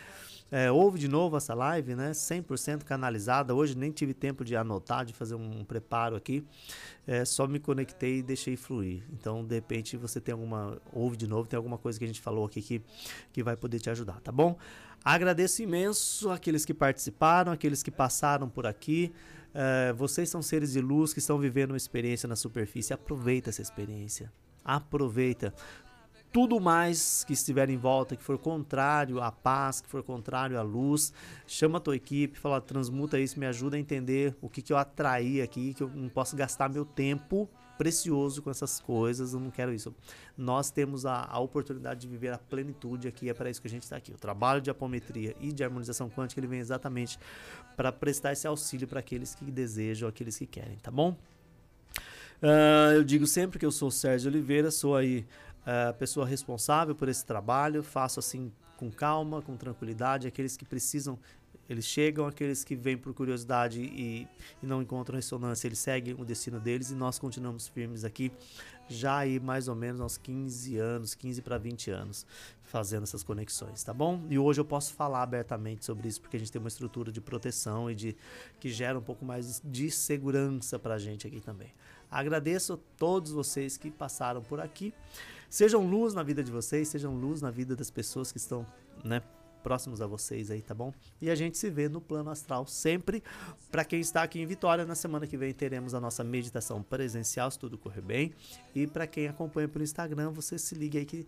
É, 0.51 0.71
ouve 0.71 0.99
de 0.99 1.07
novo 1.07 1.35
essa 1.35 1.53
live, 1.53 1.95
né? 1.95 2.11
100% 2.11 2.83
canalizada. 2.83 3.53
Hoje 3.53 3.75
nem 3.77 3.91
tive 3.91 4.13
tempo 4.13 4.45
de 4.45 4.55
anotar, 4.55 5.03
de 5.03 5.13
fazer 5.13 5.35
um 5.35 5.63
preparo 5.63 6.15
aqui. 6.15 6.45
É, 7.07 7.25
só 7.25 7.47
me 7.47 7.59
conectei 7.59 8.19
e 8.19 8.23
deixei 8.23 8.55
fluir. 8.55 9.03
Então, 9.11 9.43
de 9.43 9.55
repente, 9.55 9.97
você 9.97 10.21
tem 10.21 10.33
alguma. 10.33 10.79
Ouve 10.93 11.17
de 11.17 11.27
novo, 11.27 11.47
tem 11.49 11.57
alguma 11.57 11.77
coisa 11.77 11.97
que 11.97 12.05
a 12.05 12.07
gente 12.07 12.21
falou 12.21 12.45
aqui 12.45 12.61
que, 12.61 12.81
que 13.33 13.43
vai 13.43 13.55
poder 13.55 13.79
te 13.79 13.89
ajudar, 13.89 14.21
tá 14.21 14.31
bom? 14.31 14.57
Agradeço 15.03 15.61
imenso 15.61 16.31
aqueles 16.31 16.65
que 16.65 16.73
participaram, 16.73 17.51
aqueles 17.51 17.83
que 17.83 17.91
passaram 17.91 18.49
por 18.49 18.65
aqui. 18.65 19.11
Uh, 19.53 19.95
vocês 19.95 20.29
são 20.29 20.41
seres 20.41 20.73
de 20.73 20.81
luz 20.81 21.13
que 21.13 21.19
estão 21.19 21.37
vivendo 21.37 21.71
uma 21.71 21.77
experiência 21.77 22.27
na 22.27 22.35
superfície. 22.35 22.93
Aproveita 22.93 23.49
essa 23.49 23.61
experiência. 23.61 24.31
Aproveita. 24.63 25.53
Tudo 26.35 26.59
mais 26.59 27.23
que 27.23 27.31
estiver 27.31 27.69
em 27.69 27.77
volta, 27.77 28.13
que 28.13 28.21
for 28.21 28.37
contrário 28.37 29.21
à 29.21 29.31
paz, 29.31 29.79
que 29.79 29.87
for 29.87 30.03
contrário 30.03 30.59
à 30.59 30.61
luz, 30.61 31.13
chama 31.47 31.77
a 31.77 31.79
tua 31.79 31.95
equipe, 31.95 32.37
fala, 32.37 32.59
transmuta 32.59 33.17
isso, 33.17 33.39
me 33.39 33.45
ajuda 33.45 33.77
a 33.77 33.79
entender 33.79 34.35
o 34.41 34.49
que, 34.49 34.61
que 34.61 34.73
eu 34.73 34.75
atraí 34.75 35.41
aqui, 35.41 35.73
que 35.73 35.81
eu 35.81 35.87
não 35.87 36.09
posso 36.09 36.35
gastar 36.35 36.67
meu 36.67 36.83
tempo 36.83 37.49
precioso 37.77 38.41
com 38.41 38.49
essas 38.49 38.81
coisas, 38.81 39.33
eu 39.33 39.39
não 39.39 39.49
quero 39.49 39.73
isso. 39.73 39.95
Nós 40.37 40.69
temos 40.69 41.05
a, 41.05 41.23
a 41.23 41.39
oportunidade 41.39 42.01
de 42.01 42.07
viver 42.09 42.33
a 42.33 42.37
plenitude 42.37 43.07
aqui, 43.07 43.29
é 43.29 43.33
para 43.33 43.49
isso 43.49 43.61
que 43.61 43.67
a 43.67 43.71
gente 43.71 43.83
está 43.83 43.95
aqui. 43.95 44.11
O 44.11 44.17
trabalho 44.17 44.59
de 44.59 44.69
apometria 44.69 45.33
e 45.39 45.53
de 45.53 45.63
harmonização 45.63 46.09
quântica, 46.09 46.41
ele 46.41 46.47
vem 46.47 46.59
exatamente 46.59 47.17
para 47.77 47.93
prestar 47.93 48.33
esse 48.33 48.45
auxílio 48.45 48.89
para 48.89 48.99
aqueles 48.99 49.33
que 49.33 49.49
desejam, 49.49 50.09
aqueles 50.09 50.37
que 50.37 50.45
querem, 50.45 50.75
tá 50.79 50.91
bom? 50.91 51.15
Uh, 52.41 52.91
eu 52.95 53.03
digo 53.05 53.25
sempre 53.25 53.57
que 53.57 53.65
eu 53.65 53.71
sou 53.71 53.89
Sérgio 53.89 54.29
Oliveira, 54.29 54.69
sou 54.69 54.97
aí 54.97 55.25
a 55.65 55.93
pessoa 55.93 56.25
responsável 56.25 56.95
por 56.95 57.09
esse 57.09 57.25
trabalho, 57.25 57.81
faço 57.83 58.19
assim 58.19 58.51
com 58.77 58.91
calma, 58.91 59.41
com 59.41 59.55
tranquilidade, 59.55 60.27
aqueles 60.27 60.57
que 60.57 60.65
precisam 60.65 61.17
eles 61.69 61.85
chegam, 61.85 62.27
aqueles 62.27 62.63
que 62.63 62.75
vêm 62.75 62.97
por 62.97 63.13
curiosidade 63.13 63.81
e, 63.81 64.27
e, 64.61 64.65
não 64.65 64.81
encontram 64.81 65.15
ressonância, 65.15 65.67
eles 65.67 65.79
seguem 65.79 66.13
o 66.13 66.23
destino 66.23 66.59
deles 66.59 66.91
e 66.91 66.95
nós 66.95 67.17
continuamos 67.17 67.67
firmes 67.67 68.03
aqui, 68.03 68.31
já 68.87 69.17
aí 69.17 69.39
mais 69.39 69.67
ou 69.67 69.75
menos 69.75 69.99
uns 69.99 70.17
15 70.17 70.77
anos, 70.77 71.15
15 71.15 71.41
para 71.41 71.57
20 71.57 71.89
anos, 71.89 72.25
fazendo 72.63 73.03
essas 73.03 73.23
conexões, 73.23 73.83
tá 73.83 73.93
bom? 73.93 74.21
E 74.29 74.37
hoje 74.37 74.61
eu 74.61 74.65
posso 74.65 74.93
falar 74.93 75.23
abertamente 75.23 75.83
sobre 75.85 76.07
isso, 76.07 76.21
porque 76.21 76.37
a 76.37 76.39
gente 76.39 76.51
tem 76.51 76.59
uma 76.59 76.67
estrutura 76.67 77.11
de 77.11 77.19
proteção 77.19 77.89
e 77.89 77.95
de 77.95 78.15
que 78.59 78.69
gera 78.69 78.97
um 78.97 79.01
pouco 79.01 79.25
mais 79.25 79.59
de 79.63 79.89
segurança 79.89 80.77
para 80.77 80.95
a 80.95 80.99
gente 80.99 81.25
aqui 81.25 81.39
também. 81.41 81.73
Agradeço 82.09 82.73
a 82.73 82.77
todos 82.97 83.31
vocês 83.31 83.77
que 83.77 83.91
passaram 83.91 84.41
por 84.41 84.59
aqui. 84.59 84.93
Sejam 85.49 85.85
luz 85.87 86.13
na 86.13 86.23
vida 86.23 86.43
de 86.43 86.51
vocês, 86.51 86.87
sejam 86.87 87.15
luz 87.15 87.41
na 87.41 87.51
vida 87.51 87.75
das 87.75 87.89
pessoas 87.89 88.31
que 88.31 88.37
estão, 88.37 88.65
né? 89.03 89.21
próximos 89.65 89.99
a 89.99 90.05
vocês 90.05 90.51
aí, 90.51 90.61
tá 90.61 90.75
bom? 90.75 90.93
E 91.19 91.27
a 91.27 91.33
gente 91.33 91.57
se 91.57 91.71
vê 91.71 91.89
no 91.89 91.99
plano 91.99 92.29
astral 92.29 92.67
sempre. 92.67 93.23
Para 93.71 93.83
quem 93.83 93.99
está 93.99 94.21
aqui 94.21 94.39
em 94.39 94.45
Vitória, 94.45 94.85
na 94.85 94.93
semana 94.93 95.25
que 95.25 95.35
vem 95.35 95.51
teremos 95.55 95.95
a 95.95 95.99
nossa 95.99 96.23
meditação 96.23 96.83
presencial, 96.83 97.49
se 97.49 97.57
tudo 97.57 97.75
correr 97.75 98.01
bem. 98.01 98.31
E 98.75 98.85
para 98.85 99.07
quem 99.07 99.27
acompanha 99.27 99.67
pelo 99.67 99.83
Instagram, 99.83 100.29
você 100.29 100.59
se 100.59 100.75
liga 100.75 100.99
aí 100.99 101.05
que 101.05 101.25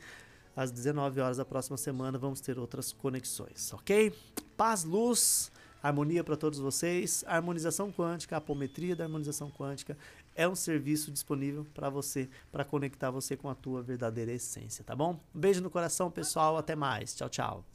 às 0.56 0.70
19 0.70 1.20
horas 1.20 1.38
da 1.38 1.46
próxima 1.46 1.78
semana 1.78 2.20
vamos 2.20 2.40
ter 2.40 2.60
outras 2.60 2.94
conexões, 2.94 3.74
ok? 3.74 4.14
Paz, 4.56 4.84
luz, 4.84 5.52
harmonia 5.82 6.24
para 6.24 6.38
todos 6.38 6.60
vocês. 6.60 7.24
Harmonização 7.26 7.92
quântica, 7.92 8.38
apometria 8.38 8.96
da 8.96 9.06
harmonização 9.06 9.50
quântica 9.50 9.98
é 10.38 10.48
um 10.48 10.56
serviço 10.56 11.12
disponível 11.12 11.66
para 11.74 11.90
você, 11.90 12.30
para 12.52 12.64
conectar 12.64 13.10
você 13.10 13.36
com 13.36 13.50
a 13.50 13.56
tua 13.56 13.82
verdadeira 13.82 14.32
essência, 14.32 14.84
tá 14.84 14.96
bom? 14.96 15.20
Um 15.36 15.40
beijo 15.40 15.62
no 15.62 15.70
coração, 15.70 16.12
pessoal. 16.12 16.58
Até 16.58 16.76
mais. 16.76 17.16
Tchau, 17.16 17.28
tchau. 17.28 17.66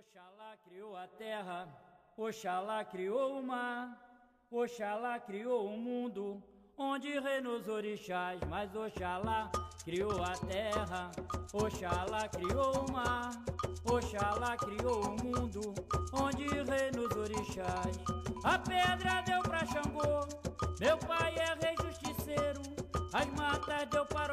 Oxalá 0.00 0.56
criou 0.64 0.96
a 0.96 1.06
terra, 1.06 1.68
Oxalá 2.16 2.84
criou 2.84 3.38
o 3.38 3.42
mar, 3.42 4.46
Oxalá 4.50 5.18
criou 5.20 5.72
o 5.72 5.76
mundo 5.78 6.42
onde 6.76 7.08
os 7.18 7.68
orixás, 7.68 8.40
mas 8.48 8.74
Oxalá 8.74 9.50
criou 9.84 10.22
a 10.22 10.32
terra, 10.46 11.10
Oxalá 11.52 12.28
criou 12.28 12.86
o 12.86 12.92
mar, 12.92 13.30
Oxalá 13.84 14.56
criou 14.56 15.02
o 15.04 15.10
mundo, 15.24 15.74
onde 16.12 16.44
reinou 16.44 17.06
os 17.08 17.16
orixás. 17.16 17.98
A 18.44 18.58
pedra 18.58 19.22
deu 19.22 19.42
pra 19.42 19.64
Xangô, 19.66 20.28
meu 20.78 20.96
pai 20.98 21.34
é 21.36 21.66
rei 21.66 21.74
justiceiro, 21.82 22.62
as 23.12 23.26
matas 23.26 23.88
deu 23.90 24.04
para 24.06 24.28